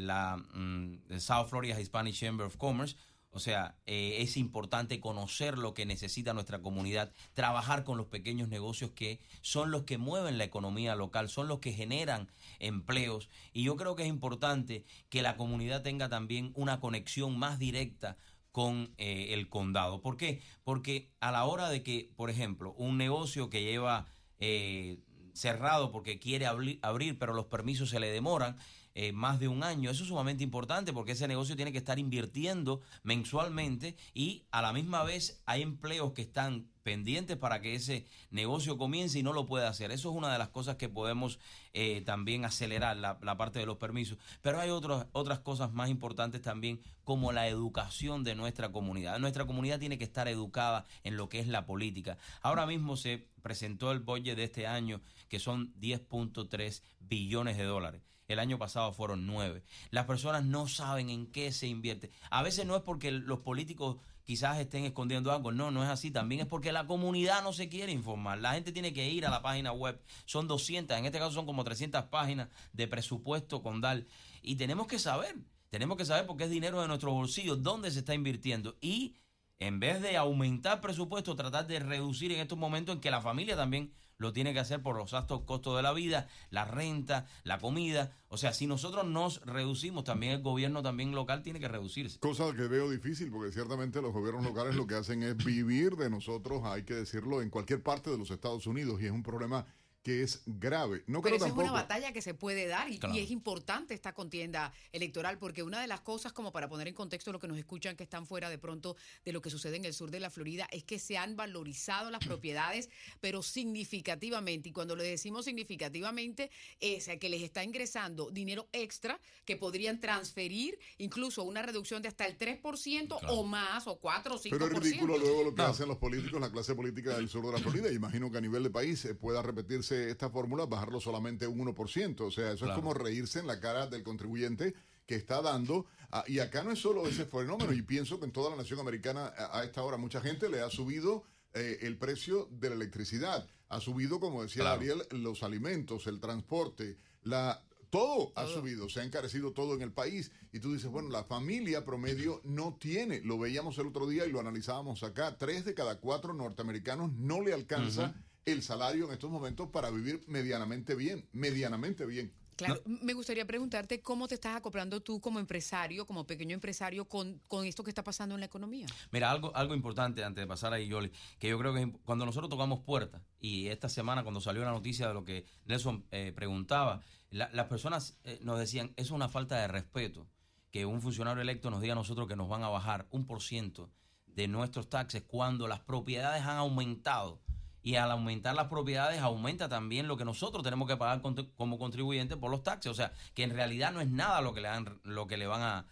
la 0.02 0.36
mm, 0.36 1.18
South 1.20 1.48
Florida 1.48 1.80
Hispanic 1.80 2.14
Chamber 2.14 2.46
of 2.46 2.58
Commerce 2.58 2.98
O 3.32 3.40
sea, 3.40 3.76
eh, 3.86 4.18
es 4.20 4.36
importante 4.36 5.00
conocer 5.00 5.58
lo 5.58 5.74
que 5.74 5.86
necesita 5.86 6.34
nuestra 6.34 6.62
comunidad, 6.62 7.14
trabajar 7.34 7.84
con 7.86 7.98
los 7.98 8.08
pequeños 8.08 8.50
negocios 8.50 8.92
que 8.92 9.20
son 9.42 9.72
los 9.72 9.84
que 9.84 9.98
mueven 9.98 10.38
la 10.38 10.44
economía 10.44 10.96
local, 10.96 11.30
son 11.30 11.48
los 11.48 11.60
que 11.60 11.72
generan 11.72 12.30
empleos. 12.60 13.30
Y 13.54 13.64
yo 13.64 13.78
creo 13.78 13.96
que 13.96 14.04
es 14.04 14.10
importante 14.10 14.86
que 15.10 15.22
la 15.22 15.38
comunidad 15.38 15.82
tenga 15.82 16.10
también 16.10 16.52
una 16.56 16.82
conexión 16.82 17.40
más 17.40 17.58
directa 17.58 18.18
con 18.52 18.94
eh, 18.98 19.30
el 19.32 19.48
condado. 19.48 20.02
¿Por 20.02 20.18
qué? 20.18 20.42
Porque 20.64 21.10
a 21.22 21.32
la 21.32 21.46
hora 21.46 21.70
de 21.70 21.84
que, 21.84 22.12
por 22.18 22.30
ejemplo, 22.30 22.74
un 22.74 22.98
negocio 22.98 23.50
que 23.50 23.64
lleva 23.64 24.08
eh, 24.40 25.00
cerrado 25.34 25.92
porque 25.92 26.20
quiere 26.20 26.46
abrir, 26.46 27.18
pero 27.18 27.34
los 27.34 27.46
permisos 27.46 27.90
se 27.90 28.00
le 28.00 28.12
demoran, 28.12 28.58
eh, 28.94 29.12
más 29.14 29.40
de 29.40 29.48
un 29.48 29.64
año. 29.64 29.90
Eso 29.90 30.04
es 30.04 30.10
sumamente 30.10 30.44
importante 30.44 30.94
porque 30.94 31.14
ese 31.14 31.28
negocio 31.28 31.56
tiene 31.56 31.72
que 31.72 31.78
estar 31.78 32.00
invirtiendo 32.00 32.82
mensualmente 33.04 33.96
y 34.14 34.46
a 34.52 34.62
la 34.62 34.74
misma 34.74 35.04
vez 35.04 35.42
hay 35.46 35.62
empleos 35.62 36.12
que 36.14 36.22
están 36.22 36.68
pendientes 36.84 37.38
para 37.38 37.62
que 37.62 37.76
ese 37.76 38.06
negocio 38.32 38.78
comience 38.78 39.20
y 39.20 39.24
no 39.24 39.34
lo 39.34 39.46
puede 39.46 39.68
hacer. 39.68 39.92
Eso 39.92 40.10
es 40.10 40.16
una 40.16 40.32
de 40.32 40.40
las 40.40 40.50
cosas 40.50 40.76
que 40.76 40.90
podemos 40.90 41.40
eh, 41.74 42.02
también 42.06 42.44
acelerar, 42.46 42.98
la, 42.98 43.38
parte 43.38 43.60
de 43.60 43.66
los 43.66 43.78
permisos. 43.78 44.18
Pero 44.42 44.60
hay 44.60 44.70
otras 44.70 45.08
otras 45.12 45.40
cosas 45.40 45.72
más 45.72 45.90
importantes 45.90 46.42
también, 46.42 46.82
como 47.04 47.32
la 47.32 47.48
educación 47.48 48.24
de 48.24 48.36
nuestra 48.36 48.72
comunidad. 48.72 49.20
Nuestra 49.20 49.46
comunidad 49.46 49.80
tiene 49.80 49.98
que 49.98 50.04
estar 50.04 50.28
educada 50.28 50.86
en 51.04 51.18
lo 51.18 51.30
que 51.30 51.40
es 51.40 51.48
la 51.48 51.66
política. 51.66 52.18
Ahora 52.42 52.66
mismo 52.66 52.98
se 52.98 53.30
presentó 53.42 53.92
el 53.92 54.00
budget 54.00 54.36
de 54.36 54.44
este 54.44 54.68
año, 54.68 55.02
que 55.30 55.40
son 55.40 55.74
10.3 55.80 56.82
billones 57.00 57.58
de 57.58 57.64
dólares. 57.64 58.11
El 58.32 58.40
año 58.40 58.58
pasado 58.58 58.94
fueron 58.94 59.28
9. 59.28 59.64
Las 59.90 60.06
personas 60.06 60.44
no 60.46 60.68
saben 60.68 61.10
en 61.10 61.28
qué 61.28 61.52
se 61.52 61.68
invierte. 61.68 62.12
A 62.30 62.44
veces 62.44 62.66
no 62.66 62.76
es 62.76 62.82
porque 62.82 63.12
los 63.12 63.40
políticos 63.40 63.98
quizás 64.24 64.60
estén 64.60 64.86
escondiendo 64.86 65.32
algo. 65.32 65.52
No, 65.52 65.72
no 65.72 65.84
es 65.84 65.90
así. 65.90 66.12
También 66.12 66.42
es 66.42 66.48
porque 66.48 66.72
la 66.72 66.88
comunidad 66.88 67.44
no 67.44 67.54
se 67.54 67.70
quiere 67.70 67.92
informar. 67.92 68.40
La 68.40 68.54
gente 68.54 68.72
tiene 68.72 68.94
que 68.94 69.10
ir 69.10 69.26
a 69.26 69.30
la 69.30 69.42
página 69.42 69.72
web. 69.72 70.02
Son 70.26 70.48
200, 70.48 70.98
en 70.98 71.06
este 71.06 71.20
caso 71.20 71.32
son 71.32 71.46
como 71.46 71.64
300 71.64 72.06
páginas 72.06 72.50
de 72.74 72.88
presupuesto 72.88 73.62
con 73.62 73.82
DAL. 73.82 74.08
Y 74.42 74.56
tenemos 74.56 74.88
que 74.88 75.00
saber, 75.00 75.36
tenemos 75.70 75.98
que 75.98 76.06
saber 76.06 76.26
porque 76.26 76.46
es 76.46 76.50
dinero 76.50 76.82
de 76.82 76.88
nuestros 76.88 77.14
bolsillos, 77.14 77.62
dónde 77.62 77.92
se 77.92 78.00
está 78.00 78.14
invirtiendo. 78.14 78.78
Y 78.82 79.16
en 79.60 79.80
vez 79.80 80.02
de 80.02 80.18
aumentar 80.18 80.82
presupuesto, 80.82 81.36
tratar 81.36 81.68
de 81.68 81.80
reducir 81.80 82.32
en 82.32 82.40
estos 82.40 82.58
momentos 82.58 82.96
en 82.96 83.02
que 83.02 83.12
la 83.12 83.22
familia 83.22 83.56
también 83.56 83.94
lo 84.22 84.34
tiene 84.34 84.54
que 84.54 84.60
hacer 84.60 84.82
por 84.82 84.96
los 84.96 85.14
altos 85.14 85.42
costos 85.42 85.76
de 85.76 85.82
la 85.82 85.94
vida, 85.94 86.28
la 86.52 86.64
renta, 86.64 87.26
la 87.44 87.58
comida. 87.58 88.16
O 88.30 88.38
sea, 88.38 88.54
si 88.54 88.68
nosotros 88.68 89.06
nos 89.06 89.42
reducimos, 89.42 90.04
también 90.04 90.34
el 90.34 90.42
gobierno 90.42 90.84
también 90.84 91.14
local 91.14 91.42
tiene 91.42 91.60
que 91.60 91.68
reducirse. 91.68 92.20
Cosa 92.20 92.54
que 92.56 92.68
veo 92.68 92.90
difícil 92.90 93.32
porque 93.32 93.52
ciertamente 93.52 94.02
los 94.02 94.14
gobiernos 94.14 94.46
locales 94.46 94.76
lo 94.76 94.86
que 94.86 94.96
hacen 94.96 95.24
es 95.24 95.36
vivir 95.38 95.96
de 95.98 96.10
nosotros, 96.10 96.62
hay 96.64 96.84
que 96.84 96.94
decirlo, 96.94 97.42
en 97.42 97.50
cualquier 97.50 97.82
parte 97.82 98.12
de 98.12 98.18
los 98.18 98.30
Estados 98.30 98.68
Unidos 98.68 99.02
y 99.02 99.08
es 99.08 99.12
un 99.12 99.24
problema 99.24 99.66
que 100.04 100.24
es 100.24 100.42
grave. 100.46 101.04
No 101.08 101.22
Pero 101.22 101.36
esa 101.36 101.48
es 101.48 101.54
una 101.54 101.72
batalla 101.72 102.12
que 102.12 102.22
se 102.22 102.34
puede 102.34 102.68
dar 102.68 102.90
y, 102.90 103.00
es 103.20 103.30
importante 103.30 103.94
esta 103.94 104.14
contienda 104.14 104.74
electoral 104.92 105.38
porque 105.38 105.64
una 105.64 105.80
de 105.80 105.88
las 105.88 106.02
cosas, 106.02 106.34
como 106.34 106.52
para 106.52 106.70
poner 106.70 106.88
en 106.88 106.96
contexto 106.96 107.32
lo 107.32 107.40
que 107.40 107.48
nos 107.48 107.58
escuchan 107.58 107.96
que 107.96 108.04
están 108.04 108.26
fuera 108.26 108.50
de 108.50 108.58
pronto 108.58 108.96
de 109.26 109.32
lo 109.32 109.42
que 109.42 109.50
sucede 109.50 109.78
en 109.78 109.86
el 109.86 109.94
sur 109.94 110.10
de 110.10 110.20
la 110.20 110.30
Florida, 110.30 110.68
es 110.72 110.84
que 110.84 110.98
se 110.98 111.18
han 111.18 111.36
valorizado 111.36 112.10
las 112.10 112.22
propiedades, 112.26 112.90
pero 113.20 113.44
significativamente. 113.44 114.70
Y 114.70 114.72
cuando 114.72 114.96
le 114.96 115.04
decimos 115.04 115.46
significativamente, 115.46 116.50
es 116.80 117.10
que 117.20 117.30
les 117.30 117.44
está 117.44 117.64
ingresando 117.64 118.32
dinero 118.32 118.68
extra 118.72 119.20
que 119.46 119.56
podrían 119.56 120.00
transferir 120.00 120.80
incluso 120.98 121.44
una 121.44 121.62
reducción 121.62 122.02
de 122.02 122.08
hasta 122.08 122.26
el 122.26 122.38
3% 122.38 123.20
o 123.28 123.44
más, 123.44 123.86
o 123.86 123.98
4 124.00 124.36
o 124.36 124.40
5%. 124.40 124.50
Pero 124.50 124.66
es 124.66 124.74
ridículo 124.74 125.18
luego 125.18 125.44
lo 125.44 125.56
que 125.56 125.62
hacen 125.62 125.88
los 125.88 125.98
políticos, 125.98 126.42
la 126.42 126.52
clase 126.52 126.74
política 126.74 127.16
del 127.16 127.30
sur 127.30 127.46
de 127.46 127.52
la 127.52 127.60
Florida. 127.60 127.92
Imagino 127.92 128.32
que 128.32 128.38
a 128.38 128.42
nivel 128.42 128.64
de 128.64 128.70
país 128.72 129.08
pueda 129.20 129.42
repetirse 129.42 129.91
esta 129.92 130.30
fórmula, 130.30 130.66
bajarlo 130.66 131.00
solamente 131.00 131.48
un 131.48 131.60
1%. 131.60 132.22
O 132.22 132.32
sea, 132.32 132.52
eso 132.52 132.66
es 132.66 132.72
como 132.74 132.94
reírse 132.94 133.40
en 133.40 133.48
la 133.48 133.60
cara 133.60 133.88
del 133.88 134.04
contribuyente 134.04 134.74
que 135.06 135.16
está 135.16 135.42
dando. 135.42 135.86
Ah, 136.12 136.24
y 136.28 136.40
acá 136.40 136.64
no 136.64 136.72
es 136.72 136.80
solo 136.80 137.08
ese 137.08 137.26
fenómeno, 137.26 137.74
y 137.74 137.82
pienso 137.82 138.20
que 138.20 138.26
en 138.26 138.32
toda 138.32 138.50
la 138.50 138.56
nación 138.56 138.80
americana 138.80 139.34
a, 139.38 139.64
esta 139.64 139.84
hora 139.84 139.98
mucha 139.98 140.22
gente 140.22 140.50
le 140.50 140.62
ha 140.62 140.70
subido 140.70 141.24
eh, 141.54 141.80
el 141.82 141.98
precio 141.98 142.48
de 142.52 142.70
la 142.70 142.76
electricidad. 142.76 143.48
Ha 143.70 143.80
subido, 143.80 144.20
como 144.20 144.44
decía 144.44 144.64
Gabriel, 144.64 145.04
los 145.12 145.44
alimentos, 145.44 146.08
el 146.08 146.20
transporte, 146.20 146.98
la 147.24 147.64
todo, 147.92 148.32
ha 148.36 148.48
subido, 148.48 148.90
se 148.90 149.02
ha 149.02 149.04
encarecido 149.04 149.52
todo 149.52 149.76
en 149.76 149.82
el 149.82 149.92
país. 149.92 150.32
Y 150.52 150.60
tú 150.60 150.74
dices, 150.74 150.90
bueno, 150.90 151.10
la 151.10 151.26
familia 151.26 151.86
promedio 151.86 152.42
no 152.46 152.78
tiene, 152.80 153.20
lo 153.22 153.38
veíamos 153.38 153.78
el 153.78 153.88
otro 153.88 154.08
día 154.08 154.26
y 154.26 154.32
lo 154.32 154.40
analizábamos 154.40 155.04
acá, 155.04 155.38
tres 155.38 155.66
de 155.66 155.74
cada 155.74 156.00
cuatro 156.00 156.34
norteamericanos 156.34 157.12
no 157.14 157.42
le 157.42 157.54
alcanza 157.54 158.16
el 158.46 158.64
salario 158.64 159.06
en 159.06 159.14
estos 159.14 159.30
momentos 159.30 159.70
para 159.70 159.90
vivir 159.90 160.24
medianamente 160.28 160.96
bien, 160.96 161.28
medianamente 161.32 162.06
bien. 162.06 162.34
Claro, 162.56 162.82
me 162.86 163.14
gustaría 163.14 163.46
preguntarte 163.46 164.02
cómo 164.02 164.28
te 164.28 164.36
estás 164.36 164.56
acoplando 164.56 165.02
tú 165.02 165.20
como 165.20 165.40
empresario, 165.40 166.06
como 166.06 166.28
pequeño 166.28 166.54
empresario, 166.54 167.06
con, 167.06 167.42
con, 167.48 167.66
esto 167.66 167.84
que 167.84 167.90
está 167.90 168.04
pasando 168.04 168.36
en 168.36 168.42
la 168.42 168.46
economía. 168.46 168.86
Mira, 169.12 169.32
algo, 169.32 169.56
algo 169.56 169.74
importante 169.74 170.24
antes 170.24 170.44
de 170.44 170.48
pasar 170.48 170.72
ahí, 170.74 170.88
Yoli, 170.88 171.12
que 171.40 171.50
yo 171.50 171.58
creo 171.58 171.74
que 171.74 171.92
cuando 172.04 172.26
nosotros 172.26 172.50
tocamos 172.50 172.82
puertas, 172.82 173.24
y 173.40 173.68
esta 173.68 173.90
semana 173.90 174.22
cuando 174.22 174.42
salió 174.42 174.64
la 174.64 174.72
noticia 174.72 175.08
de 175.08 175.14
lo 175.14 175.24
que 175.24 175.46
Nelson 175.66 176.06
eh, 176.12 176.34
preguntaba, 176.36 177.02
las 177.32 177.68
personas 177.68 178.20
eh, 178.26 178.40
nos 178.44 178.60
decían, 178.60 178.88
eso 178.98 179.08
es 179.08 179.12
una 179.12 179.30
falta 179.30 179.58
de 179.58 179.68
respeto, 179.68 180.28
que 180.70 180.86
un 180.86 181.02
funcionario 181.02 181.42
electo 181.42 181.72
nos 181.72 181.82
diga 181.82 181.94
a 181.94 181.96
nosotros 181.96 182.28
que 182.28 182.36
nos 182.36 182.50
van 182.50 182.64
a 182.64 182.70
bajar 182.70 183.08
un 183.10 183.26
por 183.26 183.42
ciento 183.42 183.90
de 184.28 184.48
nuestros 184.48 184.90
taxes 184.90 185.24
cuando 185.24 185.68
las 185.68 185.80
propiedades 185.80 186.44
han 186.44 186.58
aumentado 186.58 187.42
y 187.84 187.96
al 187.96 188.12
aumentar 188.12 188.56
las 188.56 188.68
propiedades 188.68 189.22
aumenta 189.22 189.68
también 189.68 190.08
lo 190.08 190.18
que 190.18 190.26
nosotros 190.26 190.64
tenemos 190.64 190.88
que 190.88 190.98
pagar 190.98 191.22
como 191.56 191.80
contribuyentes 191.80 192.38
por 192.38 192.52
los 192.52 192.64
taxes. 192.64 192.92
O 192.92 192.96
sea, 192.96 193.12
que 193.34 193.44
en 193.44 193.52
realidad 193.52 193.92
no 193.92 194.02
es 194.02 194.10
nada 194.10 194.42
lo 194.42 194.54
que 194.54 194.62
le, 194.62 194.68
dan, 194.68 195.00
lo 195.04 195.28
que 195.28 195.38
le 195.38 195.48
van 195.48 195.62
a, 195.62 195.86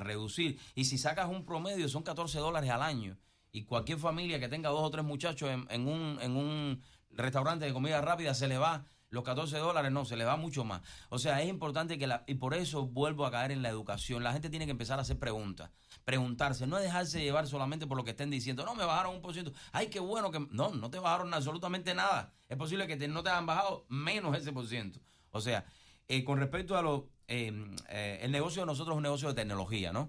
reducir. 0.00 0.58
Y 0.74 0.86
si 0.86 0.98
sacas 0.98 1.28
un 1.28 1.44
promedio 1.44 1.88
son 1.88 2.02
14 2.02 2.38
dólares 2.38 2.70
al 2.70 2.82
año. 2.82 3.16
Y 3.52 3.62
cualquier 3.62 3.98
familia 3.98 4.40
que 4.40 4.48
tenga 4.48 4.70
dos 4.70 4.82
o 4.82 4.90
tres 4.90 5.04
muchachos 5.04 5.48
en, 5.48 5.66
en, 5.70 5.88
un, 5.88 6.18
en 6.20 6.36
un 6.36 6.82
restaurante 7.10 7.64
de 7.64 7.72
comida 7.72 8.00
rápida 8.00 8.34
se 8.34 8.48
le 8.48 8.58
va 8.58 8.84
los 9.10 9.24
14 9.24 9.58
dólares, 9.58 9.92
no, 9.92 10.04
se 10.04 10.16
le 10.16 10.24
va 10.24 10.36
mucho 10.36 10.64
más. 10.64 10.82
O 11.08 11.18
sea, 11.18 11.42
es 11.42 11.48
importante 11.48 11.98
que 11.98 12.06
la... 12.06 12.24
Y 12.26 12.34
por 12.34 12.54
eso 12.54 12.86
vuelvo 12.86 13.26
a 13.26 13.30
caer 13.30 13.52
en 13.52 13.62
la 13.62 13.68
educación. 13.68 14.24
La 14.24 14.32
gente 14.32 14.50
tiene 14.50 14.64
que 14.64 14.72
empezar 14.72 14.98
a 14.98 15.02
hacer 15.02 15.18
preguntas 15.18 15.70
preguntarse, 16.06 16.68
no 16.68 16.78
dejarse 16.78 17.20
llevar 17.20 17.48
solamente 17.48 17.86
por 17.88 17.96
lo 17.96 18.04
que 18.04 18.12
estén 18.12 18.30
diciendo, 18.30 18.64
no, 18.64 18.76
me 18.76 18.84
bajaron 18.84 19.16
un 19.16 19.20
por 19.20 19.32
ciento, 19.32 19.52
ay, 19.72 19.88
qué 19.88 19.98
bueno 19.98 20.30
que, 20.30 20.38
no, 20.52 20.70
no 20.70 20.88
te 20.88 21.00
bajaron 21.00 21.34
absolutamente 21.34 21.94
nada, 21.94 22.32
es 22.48 22.56
posible 22.56 22.86
que 22.86 23.08
no 23.08 23.24
te 23.24 23.30
hayan 23.30 23.44
bajado 23.44 23.86
menos 23.88 24.36
ese 24.36 24.52
por 24.52 24.68
ciento. 24.68 25.00
O 25.32 25.40
sea, 25.40 25.66
eh, 26.06 26.22
con 26.22 26.38
respecto 26.38 26.76
a 26.76 26.82
lo, 26.82 27.08
eh, 27.26 27.52
eh, 27.88 28.20
el 28.22 28.30
negocio 28.30 28.62
de 28.62 28.66
nosotros 28.66 28.94
es 28.94 28.98
un 28.98 29.02
negocio 29.02 29.28
de 29.28 29.34
tecnología, 29.34 29.92
¿no? 29.92 30.08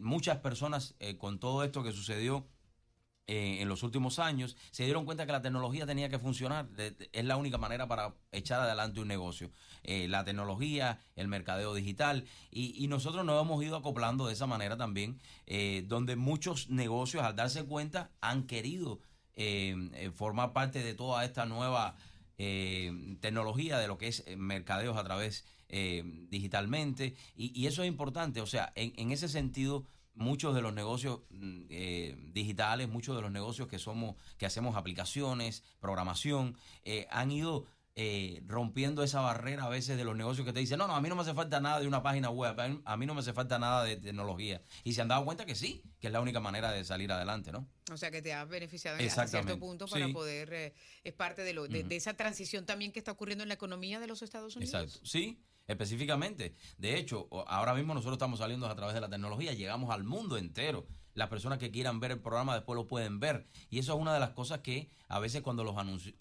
muchas 0.00 0.38
personas 0.38 0.96
con 1.18 1.38
todo 1.38 1.62
esto 1.62 1.84
que 1.84 1.92
sucedió 1.92 2.44
en 3.32 3.68
los 3.68 3.84
últimos 3.84 4.18
años 4.18 4.56
se 4.72 4.84
dieron 4.84 5.04
cuenta 5.04 5.24
que 5.24 5.32
la 5.32 5.40
tecnología 5.40 5.86
tenía 5.86 6.08
que 6.08 6.18
funcionar. 6.18 6.68
es 6.76 7.24
la 7.24 7.36
única 7.36 7.58
manera 7.58 7.86
para 7.86 8.14
echar 8.32 8.60
adelante 8.60 9.00
un 9.00 9.08
negocio. 9.08 9.50
Eh, 9.82 10.08
la 10.08 10.24
tecnología, 10.24 10.98
el 11.16 11.28
mercadeo 11.28 11.74
digital, 11.74 12.26
y, 12.50 12.86
nosotros 12.88 13.24
nos 13.24 13.40
hemos 13.40 13.62
ido 13.62 13.76
acoplando 13.76 14.26
de 14.26 14.34
esa 14.34 14.46
manera 14.46 14.76
también, 14.76 15.20
eh, 15.46 15.84
donde 15.86 16.16
muchos 16.16 16.68
negocios 16.68 17.22
al 17.22 17.36
darse 17.36 17.64
cuenta 17.64 18.10
han 18.20 18.46
querido 18.46 19.00
eh, 19.34 20.10
formar 20.14 20.52
parte 20.52 20.82
de 20.82 20.94
toda 20.94 21.24
esta 21.24 21.46
nueva 21.46 21.96
tecnología 23.20 23.78
de 23.78 23.86
lo 23.86 23.98
que 23.98 24.08
es 24.08 24.24
mercadeos 24.38 24.96
a 24.96 25.04
través 25.04 25.44
digitalmente, 25.68 27.14
y, 27.36 27.66
eso 27.66 27.82
es 27.82 27.88
importante, 27.88 28.40
o 28.40 28.46
sea, 28.46 28.72
en, 28.74 28.94
en 28.96 29.12
ese 29.12 29.28
sentido 29.28 29.84
muchos 30.20 30.54
de 30.54 30.62
los 30.62 30.72
negocios 30.72 31.20
mm, 31.30 32.32
digitales, 32.32 32.88
muchos 32.88 33.16
de 33.16 33.22
los 33.22 33.32
negocios 33.32 33.66
que 33.68 33.78
somos, 33.78 34.16
que 34.38 34.46
hacemos 34.46 34.76
aplicaciones, 34.76 35.64
programación, 35.80 36.56
han 37.10 37.30
ido 37.30 37.66
eh, 37.96 38.40
rompiendo 38.46 39.02
esa 39.02 39.20
barrera 39.20 39.64
a 39.64 39.68
veces 39.68 39.98
de 39.98 40.04
los 40.04 40.16
negocios 40.16 40.46
que 40.46 40.52
te 40.52 40.60
dicen, 40.60 40.78
no, 40.78 40.86
no, 40.86 40.94
a 40.94 41.00
mí 41.00 41.08
no 41.08 41.16
me 41.16 41.22
hace 41.22 41.34
falta 41.34 41.60
nada 41.60 41.80
de 41.80 41.88
una 41.88 42.02
página 42.02 42.30
web, 42.30 42.56
a 42.84 42.96
mí 42.96 43.04
no 43.04 43.14
me 43.14 43.20
hace 43.20 43.32
falta 43.32 43.58
nada 43.58 43.82
de 43.84 43.96
tecnología. 43.96 44.62
Y 44.84 44.94
se 44.94 45.02
han 45.02 45.08
dado 45.08 45.24
cuenta 45.24 45.44
que 45.44 45.56
sí, 45.56 45.82
que 45.98 46.06
es 46.06 46.12
la 46.12 46.20
única 46.20 46.38
manera 46.38 46.70
de 46.70 46.84
salir 46.84 47.10
adelante, 47.10 47.50
¿no? 47.50 47.68
O 47.92 47.96
sea, 47.96 48.12
que 48.12 48.22
te 48.22 48.32
ha 48.32 48.44
beneficiado 48.44 48.96
en 48.98 49.10
cierto 49.10 49.58
punto 49.58 49.86
para 49.86 50.08
poder, 50.08 50.52
eh, 50.52 50.74
es 51.02 51.12
parte 51.12 51.42
de, 51.42 51.52
lo, 51.52 51.66
de, 51.66 51.84
esa 51.94 52.14
transición 52.14 52.64
también 52.64 52.92
que 52.92 53.00
está 53.00 53.10
ocurriendo 53.10 53.42
en 53.42 53.48
la 53.48 53.54
economía 53.54 53.98
de 53.98 54.06
los 54.06 54.22
Estados 54.22 54.54
Unidos. 54.54 54.72
Exacto, 54.72 55.04
sí, 55.04 55.38
específicamente. 55.70 56.54
De 56.78 56.98
hecho, 56.98 57.28
ahora 57.46 57.74
mismo 57.74 57.94
nosotros 57.94 58.14
estamos 58.14 58.40
saliendo 58.40 58.66
a 58.66 58.74
través 58.74 58.94
de 58.94 59.00
la 59.00 59.08
tecnología, 59.08 59.52
llegamos 59.52 59.90
al 59.90 60.04
mundo 60.04 60.36
entero 60.36 60.86
las 61.14 61.28
personas 61.28 61.58
que 61.58 61.70
quieran 61.70 62.00
ver 62.00 62.12
el 62.12 62.20
programa 62.20 62.54
después 62.54 62.76
lo 62.76 62.86
pueden 62.86 63.20
ver. 63.20 63.46
Y 63.68 63.78
eso 63.78 63.94
es 63.94 64.00
una 64.00 64.14
de 64.14 64.20
las 64.20 64.30
cosas 64.30 64.60
que 64.60 64.90
a 65.08 65.18
veces 65.18 65.42
cuando 65.42 65.64
los 65.64 65.74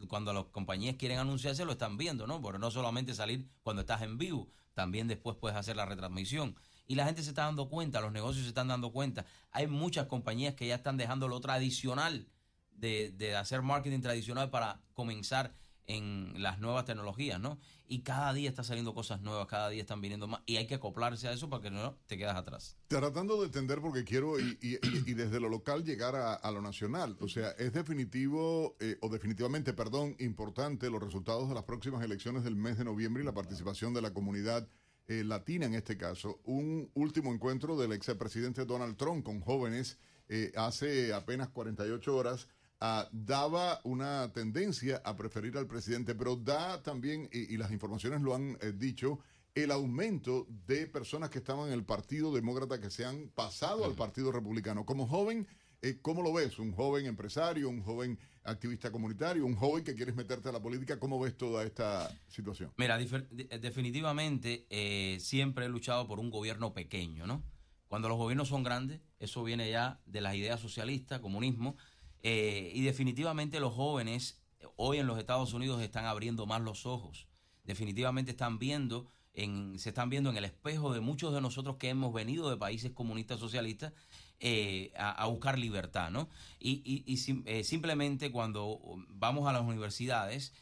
cuando 0.08 0.34
las 0.34 0.46
compañías 0.46 0.96
quieren 0.96 1.20
anunciarse 1.20 1.66
lo 1.66 1.74
están 1.74 1.98
viendo, 1.98 2.28
¿no? 2.28 2.42
Porque 2.42 2.60
no 2.60 2.72
solamente 2.72 3.14
salir 3.14 3.50
cuando 3.64 3.82
estás 3.82 4.02
en 4.02 4.18
vivo, 4.18 4.50
también 4.74 5.08
después 5.08 5.38
puedes 5.38 5.58
hacer 5.58 5.76
la 5.76 5.86
retransmisión. 5.86 6.56
Y 6.88 6.96
la 6.96 7.06
gente 7.06 7.22
se 7.22 7.30
está 7.30 7.44
dando 7.44 7.70
cuenta, 7.70 8.02
los 8.02 8.12
negocios 8.12 8.44
se 8.44 8.50
están 8.50 8.68
dando 8.68 8.92
cuenta. 8.92 9.26
Hay 9.52 9.68
muchas 9.68 10.08
compañías 10.08 10.56
que 10.56 10.68
ya 10.68 10.76
están 10.76 10.98
dejando 10.98 11.28
lo 11.28 11.40
tradicional 11.40 12.28
de, 12.72 13.12
de 13.12 13.36
hacer 13.36 13.62
marketing 13.62 14.02
tradicional 14.02 14.50
para 14.50 14.82
comenzar 14.94 15.54
en 15.90 16.42
las 16.42 16.60
nuevas 16.60 16.86
tecnologías, 16.86 17.40
¿no? 17.40 17.60
Y 17.88 18.02
cada 18.02 18.32
día 18.32 18.48
está 18.48 18.64
saliendo 18.64 18.94
cosas 18.94 19.22
nuevas, 19.22 19.48
cada 19.48 19.70
día 19.70 19.82
están 19.82 20.00
viniendo 20.00 20.28
más 20.28 20.42
y 20.46 20.58
hay 20.58 20.68
que 20.68 20.76
acoplarse 20.76 21.28
a 21.28 21.34
eso 21.34 21.50
para 21.50 21.64
que 21.64 21.72
no 21.72 21.98
te 22.06 22.16
quedas 22.16 22.38
atrás. 22.38 22.78
Tratando 22.88 23.40
de 23.40 23.48
entender 23.48 23.82
porque 23.82 24.04
quiero 24.04 24.40
y, 24.40 24.78
desde 25.16 25.40
lo 25.40 25.50
local 25.50 25.84
llegar 25.84 26.16
a, 26.16 26.36
a, 26.36 26.52
lo 26.52 26.62
nacional. 26.62 27.18
O 27.20 27.28
sea, 27.28 27.50
es 27.52 27.74
definitivo 27.74 28.78
eh, 28.80 28.98
o 29.02 29.10
definitivamente, 29.10 29.74
perdón, 29.74 30.16
importante 30.20 30.92
los 30.92 31.02
resultados 31.02 31.50
de 31.50 31.56
las 31.56 31.64
próximas 31.64 32.04
elecciones 32.04 32.44
del 32.44 32.56
mes 32.56 32.78
de 32.78 32.86
noviembre 32.86 33.24
y 33.24 33.26
la 33.26 33.34
participación 33.34 33.92
de 33.96 34.04
la 34.04 34.14
comunidad 34.14 34.68
eh, 35.08 35.24
latina 35.24 35.66
en 35.66 35.74
este 35.74 35.98
caso. 35.98 36.40
Un 36.44 36.92
último 36.94 37.34
encuentro 37.34 37.76
del 37.76 37.94
expresidente 37.94 38.64
Donald 38.64 38.96
Trump 38.96 39.26
con 39.26 39.42
jóvenes 39.42 39.98
eh, 40.28 40.52
hace 40.56 41.12
apenas 41.16 41.50
48 41.50 42.16
horas 42.16 42.48
uh, 42.82 43.08
daba 43.12 43.80
una 43.84 44.32
tendencia 44.32 45.02
a 45.04 45.16
preferir 45.16 45.58
al 45.58 45.68
presidente, 45.68 46.16
pero 46.16 46.36
da 46.36 46.82
también, 46.82 47.30
y, 47.32 47.54
y 47.54 47.58
las 47.58 47.72
informaciones 47.72 48.22
lo 48.22 48.36
han 48.36 48.58
eh, 48.62 48.74
dicho, 48.76 49.20
el 49.56 49.72
aumento 49.72 50.48
de 50.68 50.88
personas 50.88 51.30
que 51.30 51.40
estaban 51.40 51.68
en 51.68 51.74
el 51.74 51.84
Partido 51.84 52.34
Demócrata 52.34 52.80
que 52.80 52.90
se 52.90 53.06
han 53.06 53.30
pasado 53.30 53.86
al 53.86 53.94
Partido 53.94 54.32
Republicano. 54.32 54.86
Como 54.86 55.08
joven, 55.08 55.48
eh, 55.82 56.00
¿cómo 56.02 56.22
lo 56.22 56.34
ves? 56.34 56.60
Un 56.60 56.72
joven 56.74 57.06
empresario, 57.06 57.70
un 57.70 57.82
joven 57.82 58.20
activista 58.44 58.92
comunitario, 58.92 59.46
un 59.46 59.56
joven 59.56 59.84
que 59.84 59.96
quieres 59.96 60.16
meterte 60.16 60.50
a 60.50 60.52
la 60.52 60.62
política, 60.62 61.00
¿cómo 61.00 61.20
ves 61.20 61.38
toda 61.38 61.64
esta 61.64 62.10
situación? 62.28 62.72
Mira, 62.78 62.98
definitivamente 62.98 64.66
eh, 64.70 65.18
siempre 65.20 65.66
he 65.66 65.70
luchado 65.70 66.08
por 66.08 66.20
un 66.20 66.30
gobierno 66.30 66.74
pequeño, 66.74 67.28
¿no? 67.28 67.44
Cuando 67.88 68.08
los 68.08 68.18
gobiernos 68.18 68.48
son 68.48 68.64
grandes, 68.64 69.02
eso 69.20 69.44
viene 69.44 69.70
ya 69.70 70.00
de 70.06 70.22
las 70.22 70.36
ideas 70.36 70.60
socialistas, 70.60 71.20
comunismo, 71.22 71.76
eh, 72.24 72.72
y 72.74 72.82
definitivamente 72.82 73.60
los 73.60 73.74
jóvenes 73.74 74.40
hoy 74.76 74.98
en 74.98 75.08
los 75.08 75.18
Estados 75.18 75.54
Unidos 75.54 75.82
están 75.82 76.06
abriendo 76.06 76.46
más 76.46 76.62
los 76.62 76.86
ojos. 76.86 77.28
Definitivamente 77.64 78.32
están 78.32 78.60
viendo, 78.60 79.08
en, 79.34 79.80
se 79.80 79.90
están 79.90 80.10
viendo 80.10 80.30
en 80.30 80.38
el 80.38 80.46
espejo 80.46 80.94
de 80.94 81.00
muchos 81.00 81.34
de 81.34 81.42
nosotros 81.42 81.78
que 81.78 81.90
hemos 81.90 82.14
venido 82.14 82.50
de 82.50 82.58
países 82.58 82.92
comunistas 82.92 83.40
socialistas 83.40 83.94
eh, 84.42 84.92
a, 84.98 85.26
buscar 85.28 85.60
libertad, 85.60 86.12
¿no? 86.12 86.30
Y, 86.60 86.82
y, 86.86 87.04
y 87.06 87.44
eh, 87.46 87.64
simplemente 87.64 88.32
cuando 88.32 88.80
vamos 89.10 89.48
a 89.48 89.54
las 89.54 89.64
universidades, 89.64 90.54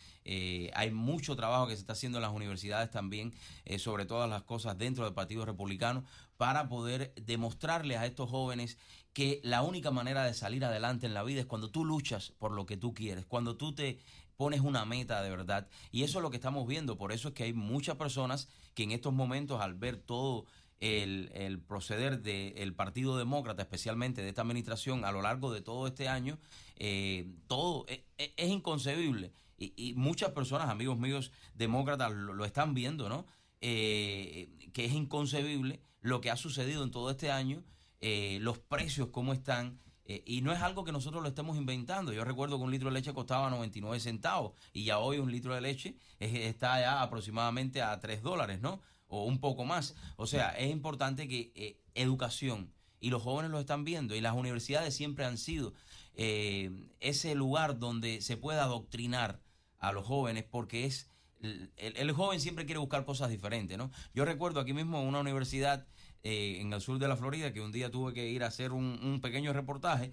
hay 0.73 0.91
mucho 0.91 1.37
trabajo 1.37 1.67
que 1.67 1.75
se 1.75 1.79
está 1.79 1.93
haciendo 1.93 2.17
en 2.17 2.23
las 2.23 2.33
universidades 2.33 2.91
también 2.91 3.33
sobre 3.77 4.05
todas 4.05 4.29
las 4.29 4.43
cosas 4.43 4.77
dentro 4.77 5.05
del 5.05 5.13
Partido 5.13 5.45
Republicano 5.45 6.03
para 6.35 6.67
poder 6.67 7.13
demostrarles 7.15 7.97
a 7.97 8.05
estos 8.05 8.29
jóvenes 8.29 8.77
que 9.17 9.41
la 9.41 9.63
única 9.63 9.89
manera 9.89 10.25
de 10.25 10.35
salir 10.35 10.63
adelante 10.63 11.07
en 11.07 11.15
la 11.15 11.23
vida 11.23 11.39
es 11.39 11.47
cuando 11.47 11.71
tú 11.71 11.83
luchas 11.83 12.33
por 12.37 12.51
lo 12.51 12.67
que 12.67 12.77
tú 12.77 12.93
quieres, 12.93 13.25
cuando 13.25 13.57
tú 13.57 13.73
te 13.73 13.97
pones 14.35 14.61
una 14.61 14.85
meta 14.85 15.23
de 15.23 15.31
verdad. 15.31 15.67
Y 15.91 16.03
eso 16.03 16.19
es 16.19 16.21
lo 16.21 16.29
que 16.29 16.37
estamos 16.37 16.67
viendo. 16.67 16.99
Por 16.99 17.11
eso 17.11 17.29
es 17.29 17.33
que 17.33 17.45
hay 17.45 17.53
muchas 17.53 17.95
personas 17.95 18.47
que 18.75 18.83
en 18.83 18.91
estos 18.91 19.15
momentos 19.15 19.59
al 19.59 19.73
ver 19.73 19.97
todo 19.97 20.45
el, 20.79 21.31
el 21.33 21.59
proceder 21.59 22.21
del 22.21 22.75
Partido 22.75 23.17
Demócrata, 23.17 23.63
especialmente 23.63 24.21
de 24.21 24.29
esta 24.29 24.43
administración, 24.43 25.03
a 25.03 25.11
lo 25.11 25.23
largo 25.23 25.51
de 25.51 25.61
todo 25.61 25.87
este 25.87 26.07
año, 26.07 26.37
eh, 26.75 27.27
todo 27.47 27.87
es, 27.87 28.01
es 28.17 28.49
inconcebible. 28.51 29.33
Y, 29.57 29.73
y, 29.75 29.95
muchas 29.95 30.29
personas, 30.29 30.69
amigos 30.69 30.99
míos 30.99 31.31
demócratas, 31.55 32.11
lo, 32.11 32.35
lo 32.35 32.45
están 32.45 32.75
viendo, 32.75 33.09
¿no? 33.09 33.25
Eh, 33.61 34.69
que 34.73 34.85
es 34.85 34.93
inconcebible 34.93 35.81
lo 36.01 36.21
que 36.21 36.29
ha 36.29 36.35
sucedido 36.35 36.83
en 36.83 36.91
todo 36.91 37.09
este 37.09 37.31
año, 37.31 37.63
eh, 38.01 38.39
los 38.41 38.59
precios, 38.59 39.09
cómo 39.11 39.33
están. 39.33 39.79
Eh, 40.07 40.23
y 40.25 40.41
no 40.41 40.53
es 40.53 40.61
algo 40.61 40.85
que 40.85 40.93
nosotros 40.93 41.21
lo 41.21 41.29
estemos 41.29 41.57
inventando. 41.57 42.13
Yo 42.13 42.23
recuerdo 42.23 42.57
que 42.57 42.63
un 42.63 42.71
litro 42.71 42.89
de 42.89 42.93
leche 42.93 43.13
costaba 43.13 43.49
99 43.49 43.99
centavos 43.99 44.53
y 44.71 44.85
ya 44.85 44.99
hoy 44.99 45.17
un 45.17 45.31
litro 45.31 45.53
de 45.53 45.61
leche 45.61 45.97
es, 46.19 46.33
está 46.33 46.79
ya 46.79 47.01
aproximadamente 47.01 47.81
a 47.81 47.99
3 47.99 48.21
dólares, 48.21 48.61
¿no? 48.61 48.81
O 49.07 49.25
un 49.25 49.39
poco 49.39 49.65
más. 49.65 49.95
O 50.15 50.25
sea, 50.25 50.49
es 50.51 50.71
importante 50.71 51.27
que 51.27 51.51
eh, 51.55 51.81
educación, 51.93 52.71
y 52.99 53.09
los 53.09 53.21
jóvenes 53.21 53.51
lo 53.51 53.59
están 53.59 53.83
viendo, 53.83 54.15
y 54.15 54.21
las 54.21 54.33
universidades 54.33 54.95
siempre 54.95 55.25
han 55.25 55.37
sido 55.37 55.73
eh, 56.13 56.71
ese 57.01 57.35
lugar 57.35 57.77
donde 57.77 58.21
se 58.21 58.37
pueda 58.37 58.63
adoctrinar 58.63 59.41
a 59.77 59.91
los 59.91 60.05
jóvenes 60.05 60.45
porque 60.45 60.85
es... 60.85 61.09
El, 61.39 61.71
el, 61.77 62.11
joven 62.13 62.41
siempre 62.41 62.65
quiere 62.65 62.79
buscar 62.79 63.05
cosas 63.05 63.29
diferentes, 63.29 63.77
¿no? 63.77 63.91
Yo 64.15 64.25
recuerdo 64.25 64.59
aquí 64.59 64.73
mismo 64.73 64.99
en 64.99 65.07
una 65.07 65.19
universidad 65.19 65.85
eh, 66.27 66.59
en 66.59 66.73
el 66.73 66.81
sur 66.81 66.99
de 66.99 67.07
la 67.07 67.15
Florida 67.15 67.53
que 67.53 67.61
un 67.61 67.71
día 67.71 67.89
tuve 67.89 68.13
que 68.13 68.27
ir 68.29 68.43
a 68.43 68.47
hacer 68.47 68.73
un, 68.73 69.19
pequeño 69.21 69.53
reportaje 69.53 70.11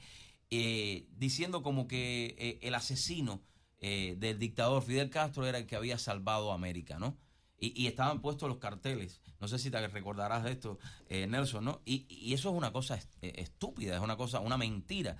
eh, 0.50 1.08
diciendo 1.16 1.62
como 1.62 1.88
que 1.88 2.36
eh, 2.38 2.58
el 2.62 2.74
asesino 2.76 3.42
eh, 3.86 4.14
del 4.16 4.38
dictador 4.38 4.82
Fidel 4.82 5.10
Castro 5.10 5.44
era 5.46 5.58
el 5.58 5.66
que 5.66 5.76
había 5.76 5.98
salvado 5.98 6.52
a 6.52 6.54
América, 6.54 6.98
¿no? 6.98 7.18
Y, 7.58 7.82
y, 7.82 7.86
estaban 7.86 8.22
puestos 8.22 8.48
los 8.48 8.58
carteles. 8.58 9.20
No 9.40 9.48
sé 9.48 9.58
si 9.58 9.70
te 9.70 9.86
recordarás 9.88 10.44
de 10.44 10.52
esto, 10.52 10.78
eh, 11.08 11.26
Nelson, 11.26 11.64
¿no? 11.64 11.82
Y, 11.84 12.32
eso 12.32 12.50
es 12.50 12.56
una 12.56 12.72
cosa 12.72 12.94
est 12.94 13.12
estúpida, 13.20 13.96
es 13.96 14.00
una 14.00 14.16
cosa, 14.16 14.40
una 14.40 14.56
mentira. 14.56 15.18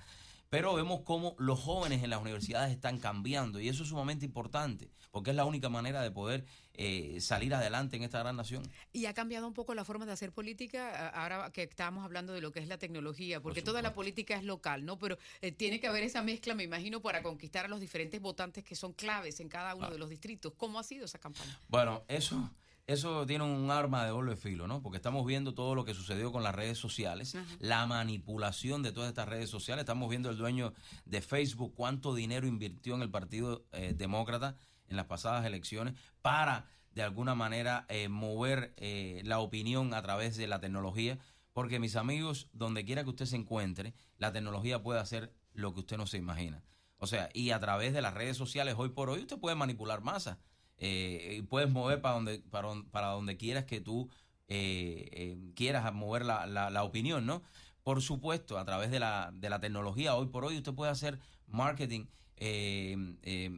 Pero 0.55 0.73
vemos 0.73 1.01
cómo 1.01 1.35
los 1.37 1.59
jóvenes 1.59 2.01
en 2.01 2.09
las 2.09 2.21
universidades 2.21 2.71
están 2.71 2.97
cambiando 2.97 3.59
y 3.59 3.67
eso 3.67 3.83
es 3.83 3.89
sumamente 3.89 4.23
importante 4.23 4.89
porque 5.11 5.31
es 5.31 5.35
la 5.35 5.43
única 5.43 5.67
manera 5.67 6.01
de 6.01 6.11
poder 6.11 6.45
eh, 6.75 7.19
salir 7.19 7.53
adelante 7.53 7.97
en 7.97 8.03
esta 8.03 8.19
gran 8.19 8.37
nación. 8.37 8.63
Y 8.93 9.05
ha 9.05 9.13
cambiado 9.13 9.47
un 9.47 9.53
poco 9.53 9.75
la 9.75 9.83
forma 9.83 10.05
de 10.05 10.13
hacer 10.13 10.31
política 10.31 11.09
ahora 11.09 11.51
que 11.51 11.63
estamos 11.63 12.05
hablando 12.05 12.31
de 12.31 12.39
lo 12.39 12.53
que 12.53 12.59
es 12.59 12.69
la 12.69 12.77
tecnología, 12.77 13.41
porque 13.41 13.61
Por 13.61 13.65
toda 13.65 13.81
la 13.81 13.93
política 13.93 14.37
es 14.37 14.45
local, 14.45 14.85
¿no? 14.85 14.97
Pero 14.97 15.17
eh, 15.41 15.51
tiene 15.51 15.81
que 15.81 15.87
haber 15.87 16.03
esa 16.03 16.21
mezcla, 16.21 16.55
me 16.55 16.63
imagino, 16.63 17.01
para 17.01 17.21
conquistar 17.21 17.65
a 17.65 17.67
los 17.67 17.81
diferentes 17.81 18.21
votantes 18.21 18.63
que 18.63 18.75
son 18.75 18.93
claves 18.93 19.41
en 19.41 19.49
cada 19.49 19.75
uno 19.75 19.87
ah. 19.87 19.91
de 19.91 19.97
los 19.97 20.09
distritos. 20.09 20.53
¿Cómo 20.55 20.79
ha 20.79 20.83
sido 20.83 21.03
esa 21.03 21.19
campaña? 21.19 21.59
Bueno, 21.67 22.03
eso 22.07 22.49
eso 22.87 23.25
tiene 23.25 23.43
un 23.43 23.71
arma 23.71 24.03
de 24.03 24.09
doble 24.09 24.35
filo, 24.35 24.67
¿no? 24.67 24.81
Porque 24.81 24.97
estamos 24.97 25.25
viendo 25.25 25.55
todo 25.55 25.73
lo 25.73 25.85
que 25.85 25.95
sucedió 25.95 26.31
con 26.31 26.43
las 26.43 26.53
redes 26.53 26.77
sociales, 26.77 27.35
la 27.59 27.85
manipulación 27.87 28.83
de 28.83 28.91
todas 28.91 29.09
estas 29.09 29.27
redes 29.27 29.49
sociales. 29.49 29.83
Estamos 29.83 30.09
viendo 30.09 30.29
el 30.29 30.37
dueño 30.37 30.73
de 31.05 31.21
Facebook 31.21 31.73
cuánto 31.75 32.13
dinero 32.13 32.45
invirtió 32.45 32.93
en 32.95 33.01
el 33.01 33.09
Partido 33.09 33.65
eh, 33.71 33.93
Demócrata 33.97 34.55
en 34.87 34.97
las 34.97 35.07
pasadas 35.07 35.45
elecciones 35.45 35.95
para, 36.21 36.67
de 36.91 37.01
alguna 37.01 37.33
manera, 37.33 37.87
eh, 37.89 38.07
mover 38.07 38.75
eh, 38.77 39.21
la 39.25 39.39
opinión 39.39 39.95
a 39.95 40.01
través 40.03 40.37
de 40.37 40.47
la 40.47 40.59
tecnología. 40.59 41.17
Porque, 41.53 41.79
mis 41.79 41.95
amigos, 41.95 42.49
donde 42.53 42.85
quiera 42.85 43.03
que 43.03 43.09
usted 43.09 43.25
se 43.25 43.37
encuentre, 43.37 43.95
la 44.17 44.31
tecnología 44.31 44.83
puede 44.83 44.99
hacer 44.99 45.33
lo 45.53 45.73
que 45.73 45.79
usted 45.79 45.97
no 45.97 46.05
se 46.05 46.17
imagina. 46.17 46.63
O 46.97 47.07
sea, 47.07 47.29
y 47.33 47.49
a 47.49 47.59
través 47.59 47.93
de 47.93 48.01
las 48.01 48.13
redes 48.13 48.37
sociales, 48.37 48.75
hoy 48.77 48.89
por 48.89 49.09
hoy, 49.09 49.21
usted 49.21 49.39
puede 49.39 49.55
manipular 49.55 50.01
masas 50.01 50.37
eh, 50.77 51.43
puedes 51.49 51.69
mover 51.69 52.01
para 52.01 52.15
donde, 52.15 52.39
para, 52.39 52.69
para 52.91 53.07
donde 53.07 53.37
quieras 53.37 53.65
que 53.65 53.79
tú 53.79 54.09
eh, 54.47 55.09
eh, 55.11 55.37
quieras 55.55 55.91
mover 55.93 56.25
la, 56.25 56.45
la, 56.45 56.69
la, 56.69 56.83
opinión, 56.83 57.25
¿no? 57.25 57.41
Por 57.83 58.01
supuesto, 58.01 58.57
a 58.57 58.65
través 58.65 58.91
de 58.91 58.99
la, 58.99 59.31
de 59.33 59.49
la 59.49 59.59
tecnología, 59.59 60.15
hoy 60.15 60.27
por 60.27 60.45
hoy 60.45 60.57
usted 60.57 60.73
puede 60.73 60.91
hacer 60.91 61.19
marketing 61.47 62.05
y, 62.37 62.93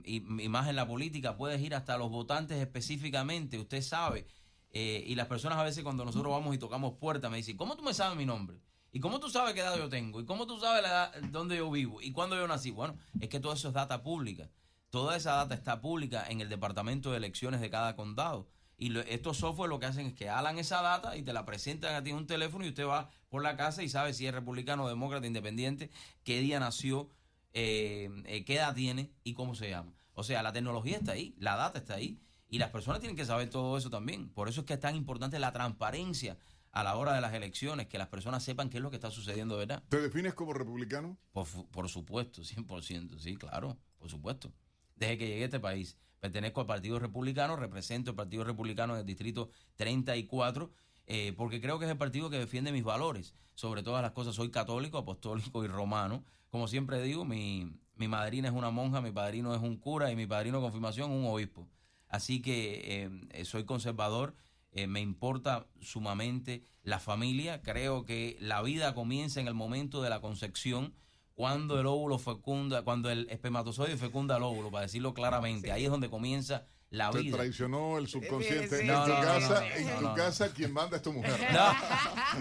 y, 0.05 0.21
más 0.49 0.67
en 0.67 0.75
la 0.75 0.87
política, 0.87 1.35
puedes 1.37 1.61
ir 1.61 1.73
hasta 1.73 1.97
los 1.97 2.11
votantes 2.11 2.57
específicamente, 2.57 3.57
usted 3.57 3.81
sabe. 3.81 4.27
y 4.71 5.15
las 5.15 5.27
personas 5.27 5.57
a 5.57 5.63
veces 5.63 5.83
cuando 5.83 6.05
nosotros 6.05 6.31
vamos 6.31 6.53
y 6.53 6.57
tocamos 6.57 6.93
puertas 6.99 7.31
me 7.31 7.37
dicen, 7.37 7.57
¿cómo 7.57 7.75
tú 7.75 7.83
me 7.83 7.93
sabes 7.93 8.17
mi 8.17 8.25
nombre? 8.25 8.59
¿Y 8.91 8.99
cómo 8.99 9.19
tú 9.19 9.29
sabes 9.29 9.53
qué 9.53 9.61
edad 9.61 9.77
yo 9.77 9.89
tengo? 9.89 10.19
¿Y 10.19 10.25
cómo 10.25 10.47
tú 10.47 10.59
sabes 10.59 10.81
la 10.81 10.89
edad, 10.89 11.21
dónde 11.31 11.57
yo 11.57 11.69
vivo? 11.69 12.01
¿Y 12.01 12.11
cuándo 12.11 12.35
yo 12.35 12.47
nací? 12.47 12.71
Bueno, 12.71 12.97
es 13.19 13.29
que 13.29 13.39
todo 13.39 13.53
eso 13.53 13.67
es 13.67 13.73
data 13.73 14.01
pública. 14.01 14.49
Toda 14.89 15.17
esa 15.17 15.33
data 15.33 15.53
está 15.53 15.81
pública 15.81 16.25
en 16.29 16.39
el 16.39 16.49
departamento 16.49 17.11
de 17.11 17.17
elecciones 17.17 17.59
de 17.59 17.69
cada 17.69 17.95
condado. 17.95 18.47
Y 18.77 18.89
lo, 18.89 19.01
estos 19.01 19.37
software 19.37 19.69
lo 19.69 19.79
que 19.79 19.87
hacen 19.87 20.07
es 20.07 20.13
que 20.13 20.29
alan 20.29 20.59
esa 20.59 20.81
data 20.81 21.17
y 21.17 21.23
te 21.23 21.33
la 21.33 21.45
presentan 21.45 21.95
a 21.95 22.03
ti 22.03 22.11
en 22.11 22.15
un 22.15 22.27
teléfono 22.27 22.63
y 22.63 22.69
usted 22.69 22.85
va 22.85 23.09
por 23.27 23.41
la 23.41 23.57
casa 23.57 23.83
y 23.83 23.89
sabe 23.89 24.13
si 24.13 24.27
es 24.27 24.33
republicano, 24.33 24.87
demócrata, 24.87 25.25
independiente, 25.25 25.89
qué 26.23 26.39
día 26.39 26.59
nació, 26.59 27.09
eh, 27.53 28.09
eh, 28.25 28.45
qué 28.45 28.55
edad 28.55 28.75
tiene 28.75 29.11
y 29.23 29.33
cómo 29.33 29.55
se 29.55 29.69
llama. 29.69 29.93
O 30.13 30.23
sea, 30.23 30.43
la 30.43 30.53
tecnología 30.53 30.97
está 30.97 31.13
ahí, 31.13 31.35
la 31.39 31.55
data 31.55 31.79
está 31.79 31.95
ahí 31.95 32.21
y 32.49 32.59
las 32.59 32.69
personas 32.69 32.99
tienen 32.99 33.17
que 33.17 33.25
saber 33.25 33.49
todo 33.49 33.77
eso 33.77 33.89
también. 33.89 34.29
Por 34.29 34.47
eso 34.47 34.61
es 34.61 34.67
que 34.67 34.75
es 34.75 34.79
tan 34.79 34.95
importante 34.95 35.39
la 35.39 35.51
transparencia 35.51 36.37
a 36.71 36.83
la 36.83 36.95
hora 36.95 37.13
de 37.13 37.21
las 37.21 37.33
elecciones, 37.33 37.87
que 37.87 37.97
las 37.97 38.07
personas 38.07 38.43
sepan 38.43 38.69
qué 38.69 38.77
es 38.77 38.83
lo 38.83 38.91
que 38.91 38.97
está 38.97 39.09
sucediendo, 39.09 39.57
¿verdad? 39.57 39.83
¿Te 39.89 39.99
defines 39.99 40.35
como 40.35 40.53
republicano? 40.53 41.17
Por, 41.33 41.47
por 41.71 41.89
supuesto, 41.89 42.43
100%, 42.43 43.17
sí, 43.17 43.35
claro, 43.35 43.75
por 43.97 44.09
supuesto 44.09 44.53
desde 44.97 45.17
que 45.17 45.27
llegué 45.27 45.43
a 45.43 45.45
este 45.45 45.59
país. 45.59 45.97
Pertenezco 46.19 46.61
al 46.61 46.67
Partido 46.67 46.99
Republicano, 46.99 47.55
represento 47.55 48.11
el 48.11 48.15
Partido 48.15 48.43
Republicano 48.43 48.93
en 48.93 49.01
el 49.01 49.05
Distrito 49.05 49.49
34, 49.75 50.71
eh, 51.05 51.33
porque 51.37 51.61
creo 51.61 51.79
que 51.79 51.85
es 51.85 51.91
el 51.91 51.97
partido 51.97 52.29
que 52.29 52.39
defiende 52.39 52.71
mis 52.71 52.83
valores. 52.83 53.33
Sobre 53.53 53.83
todas 53.83 54.01
las 54.01 54.11
cosas, 54.11 54.35
soy 54.35 54.51
católico, 54.51 54.97
apostólico 54.97 55.63
y 55.63 55.67
romano. 55.67 56.23
Como 56.49 56.67
siempre 56.67 57.01
digo, 57.01 57.25
mi, 57.25 57.71
mi 57.95 58.07
madrina 58.07 58.49
es 58.49 58.53
una 58.53 58.71
monja, 58.71 59.01
mi 59.01 59.11
padrino 59.11 59.55
es 59.55 59.61
un 59.61 59.77
cura 59.77 60.11
y 60.11 60.15
mi 60.15 60.27
padrino 60.27 60.61
confirmación 60.61 61.11
un 61.11 61.25
obispo. 61.25 61.67
Así 62.07 62.41
que 62.41 63.09
eh, 63.31 63.45
soy 63.45 63.65
conservador 63.65 64.35
eh, 64.77 64.85
me 64.85 65.01
importa 65.01 65.65
sumamente 65.81 66.63
la 66.83 66.99
familia. 66.99 67.63
Creo 67.63 68.05
que 68.05 68.37
la 68.39 68.61
vida 68.61 68.93
comienza 68.93 69.39
en 69.39 69.47
el 69.47 69.55
momento 69.55 70.03
de 70.03 70.11
la 70.11 70.21
concepción, 70.21 70.93
cuando 71.37 71.79
el 71.79 71.85
óvulo 71.85 72.17
fecunda, 72.17 72.81
cuando 72.81 73.11
el 73.11 73.29
espermatozoide 73.29 73.95
fecunda 73.95 74.37
el 74.37 74.43
óvulo, 74.43 74.71
para 74.71 74.81
decirlo 74.81 75.13
claramente. 75.13 75.71
Ahí 75.71 75.85
es 75.85 75.91
donde 75.91 76.09
comienza 76.09 76.65
la 76.89 77.09
Te 77.11 77.19
vida. 77.19 77.35
traicionó 77.37 77.97
el 77.97 78.07
subconsciente. 78.07 78.69
Sí, 78.79 78.81
en 78.81 78.87
no, 78.87 79.03
tu 79.03 79.09
no, 79.09 79.15
no, 79.17 79.21
casa, 79.23 79.59
no, 79.59 79.65
en 79.75 79.99
tu 79.99 80.15
casa, 80.15 80.53
quien 80.53 80.71
manda 80.71 80.97
es 80.97 81.03
tu 81.03 81.11
mujer. 81.11 81.37
No, 81.51 81.75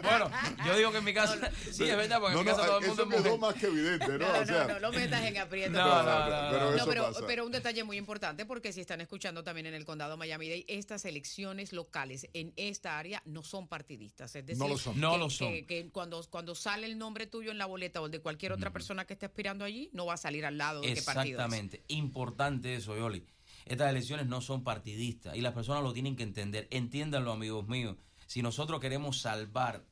bueno, 0.02 0.30
yo 0.64 0.76
digo 0.76 0.92
que 0.92 0.98
en 0.98 1.04
mi 1.04 1.12
casa, 1.14 1.50
sí, 1.70 1.84
es 1.84 1.96
verdad, 1.96 2.20
porque 2.20 2.34
No, 2.34 2.40
en 2.40 2.46
mi 2.46 2.50
no, 2.52 2.56
casa 2.56 2.66
todo 2.68 2.78
el 2.78 2.84
eso 2.84 2.94
mundo 3.06 3.16
es 3.16 3.22
mujer. 3.24 3.38
más 3.40 3.54
que 3.54 3.66
evidente, 3.66 4.06
¿no? 4.06 4.18
No, 4.18 4.28
o 4.34 4.40
no, 4.40 4.46
sea, 4.46 4.66
no, 4.68 4.78
lo 4.78 4.92
metas 4.92 5.24
en 5.24 5.38
aprieto. 5.38 5.70
No, 5.72 6.02
no, 6.02 6.30
no, 6.30 6.50
pero 6.50 6.70
no. 6.70 6.76
eso 6.76 6.86
pero, 6.86 7.02
pasa. 7.08 7.26
pero 7.26 7.46
un 7.46 7.52
detalle 7.52 7.82
muy 7.84 7.96
importante 7.96 8.46
porque 8.46 8.72
si 8.72 8.80
están 8.80 9.00
escuchando 9.00 9.42
también 9.42 9.66
en 9.66 9.74
el 9.74 9.84
condado 9.84 10.16
Miami-Dade, 10.16 10.64
estas 10.68 11.04
elecciones 11.06 11.72
locales 11.72 12.28
en 12.32 12.52
esta 12.56 12.98
área 12.98 13.22
no 13.24 13.42
son 13.42 13.66
partidistas. 13.68 14.34
Es 14.36 14.46
decir, 14.46 14.62
No 14.62 14.68
lo 14.68 14.78
son. 14.78 15.00
No 15.00 15.18
lo 15.18 15.28
son. 15.28 15.48
Que, 15.52 15.66
que 15.66 15.90
cuando, 15.90 16.24
cuando 16.30 16.54
sale 16.54 16.86
el 16.86 16.98
nombre 16.98 17.26
tuyo 17.26 17.50
en 17.50 17.58
la 17.58 17.66
boleta 17.66 18.00
o 18.00 18.06
el 18.06 18.12
de 18.12 18.20
cualquier 18.20 18.52
otra 18.52 18.72
persona 18.72 19.04
que 19.06 19.14
esté 19.14 19.26
aspirando 19.26 19.64
allí, 19.64 19.90
no 19.92 20.06
va 20.06 20.14
a 20.14 20.18
salir 20.18 20.44
al 20.46 20.56
lado 20.56 20.82
de 20.82 20.94
qué 20.94 21.02
partido. 21.02 21.40
Exactamente. 21.40 21.82
Importante 21.88 22.74
eso, 22.76 22.96
Yoli. 22.96 23.24
Estas 23.66 23.90
elecciones 23.90 24.26
no 24.26 24.40
son 24.40 24.62
partidistas 24.62 25.36
y 25.36 25.40
las 25.40 25.52
personas 25.52 25.82
lo 25.82 25.92
tienen 25.92 26.14
que 26.14 26.22
entender. 26.22 26.68
Entiéndanlo, 26.70 27.32
amigos 27.32 27.66
míos. 27.66 27.96
Si 28.26 28.40
nosotros 28.40 28.80
queremos 28.80 29.20
salvar 29.20 29.84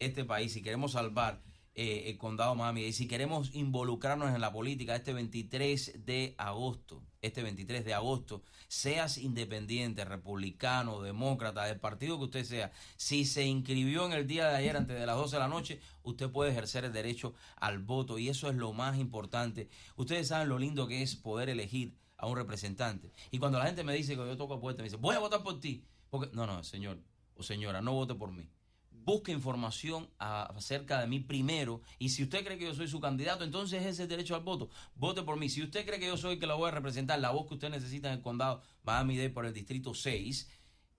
este 0.00 0.24
país, 0.24 0.52
si 0.52 0.62
queremos 0.62 0.92
salvar 0.92 1.40
eh, 1.76 2.10
el 2.10 2.18
condado 2.18 2.56
Miami 2.56 2.82
y 2.82 2.92
si 2.92 3.06
queremos 3.06 3.54
involucrarnos 3.54 4.34
en 4.34 4.40
la 4.40 4.52
política 4.52 4.96
este 4.96 5.12
23 5.12 6.04
de 6.04 6.34
agosto, 6.38 7.04
este 7.22 7.44
23 7.44 7.84
de 7.84 7.94
agosto, 7.94 8.42
seas 8.66 9.16
independiente, 9.16 10.04
republicano, 10.04 11.00
demócrata, 11.00 11.66
del 11.66 11.78
partido 11.78 12.18
que 12.18 12.24
usted 12.24 12.44
sea, 12.44 12.72
si 12.96 13.24
se 13.24 13.44
inscribió 13.44 14.06
en 14.06 14.12
el 14.12 14.26
día 14.26 14.48
de 14.48 14.56
ayer 14.56 14.76
antes 14.76 14.98
de 14.98 15.06
las 15.06 15.14
12 15.14 15.36
de 15.36 15.40
la 15.40 15.48
noche, 15.48 15.80
usted 16.02 16.28
puede 16.30 16.50
ejercer 16.50 16.84
el 16.84 16.92
derecho 16.92 17.34
al 17.54 17.78
voto 17.78 18.18
y 18.18 18.28
eso 18.28 18.50
es 18.50 18.56
lo 18.56 18.72
más 18.72 18.98
importante. 18.98 19.68
Ustedes 19.94 20.26
saben 20.26 20.48
lo 20.48 20.58
lindo 20.58 20.88
que 20.88 21.02
es 21.02 21.14
poder 21.14 21.48
elegir 21.48 21.94
a 22.20 22.26
un 22.26 22.36
representante. 22.36 23.10
Y 23.30 23.38
cuando 23.38 23.58
la 23.58 23.66
gente 23.66 23.82
me 23.82 23.94
dice 23.94 24.14
que 24.14 24.18
yo 24.18 24.36
toco 24.36 24.60
puerta, 24.60 24.82
me 24.82 24.88
dice, 24.88 24.96
voy 24.96 25.16
a 25.16 25.18
votar 25.18 25.42
por 25.42 25.58
ti. 25.58 25.84
Porque, 26.10 26.30
no, 26.34 26.46
no, 26.46 26.62
señor 26.62 26.98
o 27.40 27.42
señora, 27.42 27.80
no 27.80 27.92
vote 27.94 28.14
por 28.14 28.30
mí. 28.30 28.48
Busque 28.90 29.32
información 29.32 30.10
acerca 30.18 31.00
de 31.00 31.06
mí 31.06 31.20
primero 31.20 31.80
y 31.98 32.10
si 32.10 32.22
usted 32.22 32.44
cree 32.44 32.58
que 32.58 32.66
yo 32.66 32.74
soy 32.74 32.86
su 32.86 33.00
candidato, 33.00 33.44
entonces 33.44 33.80
ese 33.80 33.88
es 33.88 34.00
el 34.00 34.08
derecho 34.08 34.34
al 34.34 34.42
voto. 34.42 34.68
Vote 34.94 35.22
por 35.22 35.38
mí. 35.38 35.48
Si 35.48 35.62
usted 35.62 35.86
cree 35.86 35.98
que 35.98 36.06
yo 36.06 36.18
soy 36.18 36.34
el 36.34 36.38
que 36.38 36.46
la 36.46 36.54
voy 36.54 36.68
a 36.68 36.72
representar, 36.72 37.18
la 37.18 37.30
voz 37.30 37.48
que 37.48 37.54
usted 37.54 37.70
necesita 37.70 38.08
en 38.08 38.18
el 38.18 38.22
condado 38.22 38.60
Miami-Dade 38.84 39.30
por 39.30 39.46
el 39.46 39.54
distrito 39.54 39.94
6, 39.94 40.50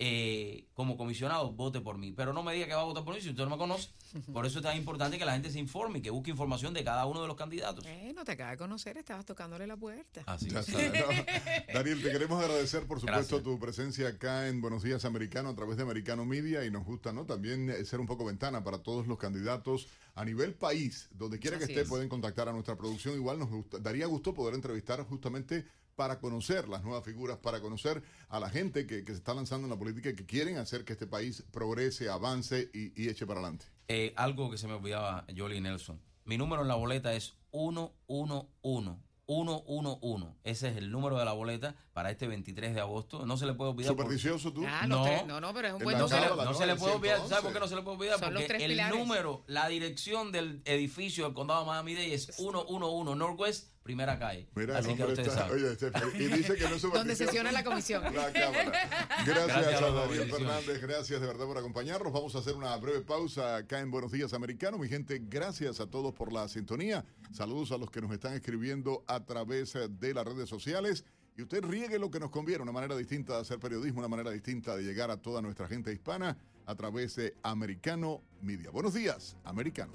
eh, 0.03 0.65
como 0.73 0.97
comisionado, 0.97 1.51
vote 1.51 1.79
por 1.79 1.99
mí. 1.99 2.11
Pero 2.11 2.33
no 2.33 2.41
me 2.41 2.55
diga 2.55 2.65
que 2.65 2.73
va 2.73 2.81
a 2.81 2.85
votar 2.85 3.03
por 3.03 3.13
mí 3.13 3.21
si 3.21 3.29
usted 3.29 3.43
no 3.43 3.51
me 3.51 3.57
conoce. 3.57 3.89
Por 4.33 4.45
eso 4.45 4.59
es 4.59 4.63
tan 4.65 4.75
importante 4.75 5.17
que 5.17 5.23
la 5.23 5.33
gente 5.33 5.49
se 5.51 5.59
informe 5.59 5.99
y 5.99 6.01
que 6.01 6.09
busque 6.09 6.31
información 6.31 6.73
de 6.73 6.83
cada 6.83 7.05
uno 7.05 7.21
de 7.21 7.27
los 7.27 7.37
candidatos. 7.37 7.85
Eh, 7.85 8.11
no 8.13 8.25
te 8.25 8.33
acabas 8.33 8.53
de 8.53 8.57
conocer, 8.57 8.97
estabas 8.97 9.25
tocándole 9.25 9.65
la 9.67 9.77
puerta. 9.77 10.23
Así 10.25 10.49
Ya 10.49 10.59
es. 10.59 10.67
está, 10.69 10.81
¿no? 10.81 11.07
Daniel, 11.73 12.01
te 12.03 12.11
queremos 12.11 12.43
agradecer, 12.43 12.85
por 12.87 12.99
supuesto, 12.99 13.35
Gracias. 13.37 13.43
tu 13.43 13.57
presencia 13.59 14.09
acá 14.09 14.49
en 14.49 14.59
Buenos 14.59 14.83
Días 14.83 15.05
Americano 15.05 15.49
a 15.49 15.55
través 15.55 15.77
de 15.77 15.83
Americano 15.83 16.25
Media 16.25 16.65
y 16.65 16.71
nos 16.71 16.83
gusta, 16.83 17.13
¿no? 17.13 17.25
También 17.25 17.69
eh, 17.69 17.85
ser 17.85 17.99
un 18.01 18.07
poco 18.07 18.25
ventana 18.25 18.63
para 18.65 18.79
todos 18.79 19.07
los 19.07 19.17
candidatos 19.19 19.87
a 20.15 20.25
nivel 20.25 20.55
país, 20.55 21.07
donde 21.13 21.39
quiera 21.39 21.57
que 21.57 21.65
esté, 21.65 21.81
es. 21.81 21.87
pueden 21.87 22.09
contactar 22.09 22.49
a 22.49 22.51
nuestra 22.51 22.75
producción. 22.75 23.15
Igual 23.15 23.39
nos 23.39 23.49
gusta- 23.49 23.79
daría 23.79 24.07
gusto 24.07 24.33
poder 24.33 24.55
entrevistar 24.55 25.01
justamente 25.05 25.63
para 26.01 26.17
conocer 26.17 26.67
las 26.67 26.83
nuevas 26.83 27.05
figuras, 27.05 27.37
para 27.37 27.61
conocer 27.61 28.01
a 28.27 28.39
la 28.39 28.49
gente 28.49 28.87
que, 28.87 29.05
se 29.05 29.11
está 29.11 29.35
lanzando 29.35 29.67
en 29.67 29.69
la 29.69 29.77
política 29.77 30.09
y 30.09 30.15
que 30.15 30.25
quieren 30.25 30.57
hacer 30.57 30.83
que 30.83 30.93
este 30.93 31.05
país 31.05 31.43
progrese, 31.51 32.09
avance 32.09 32.71
y, 32.73 33.07
eche 33.07 33.27
para 33.27 33.39
adelante. 33.39 33.67
Eh, 33.87 34.11
algo 34.15 34.49
que 34.49 34.57
se 34.57 34.65
me 34.65 34.73
olvidaba, 34.73 35.27
Jolly 35.37 35.61
Nelson. 35.61 36.01
Mi 36.25 36.39
número 36.39 36.63
en 36.63 36.69
la 36.69 36.73
boleta 36.73 37.13
es 37.13 37.35
111. 37.51 38.97
111. 39.27 40.27
Ese 40.43 40.69
es 40.69 40.77
el 40.77 40.89
número 40.89 41.19
de 41.19 41.25
la 41.25 41.33
boleta 41.33 41.75
para 42.01 42.09
este 42.09 42.25
23 42.27 42.73
de 42.73 42.81
agosto. 42.81 43.27
No 43.27 43.37
se 43.37 43.45
le 43.45 43.53
puede 43.53 43.69
olvidar. 43.69 43.95
por- 43.95 44.05
Supersticioso 44.05 44.51
tú. 44.51 44.65
Ah, 44.67 44.87
No. 44.87 45.05
no, 45.27 45.39
no, 45.39 45.53
pero 45.53 45.67
es 45.67 45.73
un 45.75 45.81
En 45.81 45.83
buen 45.83 45.97
no 45.99 46.07
no 46.07 46.45
¿no? 46.45 46.53
se 46.55 46.65
le 46.65 46.75
puede 46.75 46.95
olvidar. 46.95 47.17
111. 47.17 47.29
¿Sabe 47.29 47.41
por 47.43 47.53
qué 47.53 47.59
no 47.59 47.67
se 47.67 47.75
le 47.75 47.81
puede 47.83 47.97
olvidar? 47.97 48.19
Son 48.19 48.33
los 48.33 48.41
Porque 48.41 48.47
tres 48.47 48.63
el 48.63 48.71
pilares. 48.71 48.97
número, 48.97 49.43
la 49.45 49.67
dirección 49.67 50.31
del 50.31 50.63
edificio 50.65 51.25
del 51.25 51.35
condado 51.35 51.59
de 51.61 51.67
Miami-Dade 51.67 52.11
es 52.15 52.25
111 52.37 53.15
Northwest, 53.15 53.69
primera 53.83 54.17
calle. 54.17 54.47
Mira, 54.55 54.79
Así 54.79 54.95
que 54.95 55.03
hombre 55.03 55.21
usted 55.21 55.27
está- 55.27 55.47
sabe. 55.47 55.53
oye, 55.63 55.71
este- 55.73 55.91
y 56.17 56.25
dice 56.25 56.55
que 56.55 56.67
no 56.69 56.75
es 56.75 56.81
Donde 56.91 57.15
sesiona 57.15 57.51
la 57.51 57.63
comisión. 57.63 58.03
La 58.03 58.33
cámara. 58.33 58.71
Gracias, 59.23 59.47
Gracias 59.47 59.81
a 59.83 60.03
a. 60.03 60.07
Fernández, 60.09 60.81
gracias 60.81 61.21
de 61.21 61.27
verdad 61.27 61.45
por 61.45 61.57
acompañarnos. 61.59 62.11
Vamos 62.11 62.33
a 62.35 62.39
hacer 62.39 62.55
una 62.55 62.75
breve 62.77 63.01
pausa 63.01 63.57
acá 63.57 63.79
en 63.79 63.91
Buenos 63.91 64.11
Días 64.11 64.33
Americano. 64.33 64.79
Mi 64.79 64.87
gente, 64.89 65.19
gracias 65.21 65.79
a 65.79 65.85
todos 65.87 66.15
por 66.15 66.33
la 66.33 66.47
sintonía. 66.47 67.05
Saludos 67.31 67.71
a 67.71 67.77
los 67.77 67.91
que 67.91 68.01
nos 68.01 68.11
están 68.11 68.33
escribiendo 68.33 69.03
a 69.07 69.23
través 69.23 69.73
de 69.87 70.13
las 70.15 70.25
redes 70.25 70.49
sociales. 70.49 71.05
Y 71.37 71.43
usted 71.43 71.63
riegue 71.63 71.97
lo 71.97 72.11
que 72.11 72.19
nos 72.19 72.29
conviene, 72.29 72.61
una 72.61 72.71
manera 72.71 72.95
distinta 72.95 73.33
de 73.35 73.41
hacer 73.41 73.59
periodismo, 73.59 73.99
una 73.99 74.07
manera 74.07 74.31
distinta 74.31 74.75
de 74.75 74.83
llegar 74.83 75.11
a 75.11 75.17
toda 75.17 75.41
nuestra 75.41 75.67
gente 75.67 75.93
hispana 75.93 76.37
a 76.65 76.75
través 76.75 77.15
de 77.15 77.35
Americano 77.43 78.21
Media. 78.41 78.69
Buenos 78.69 78.93
días, 78.93 79.37
Americano. 79.43 79.93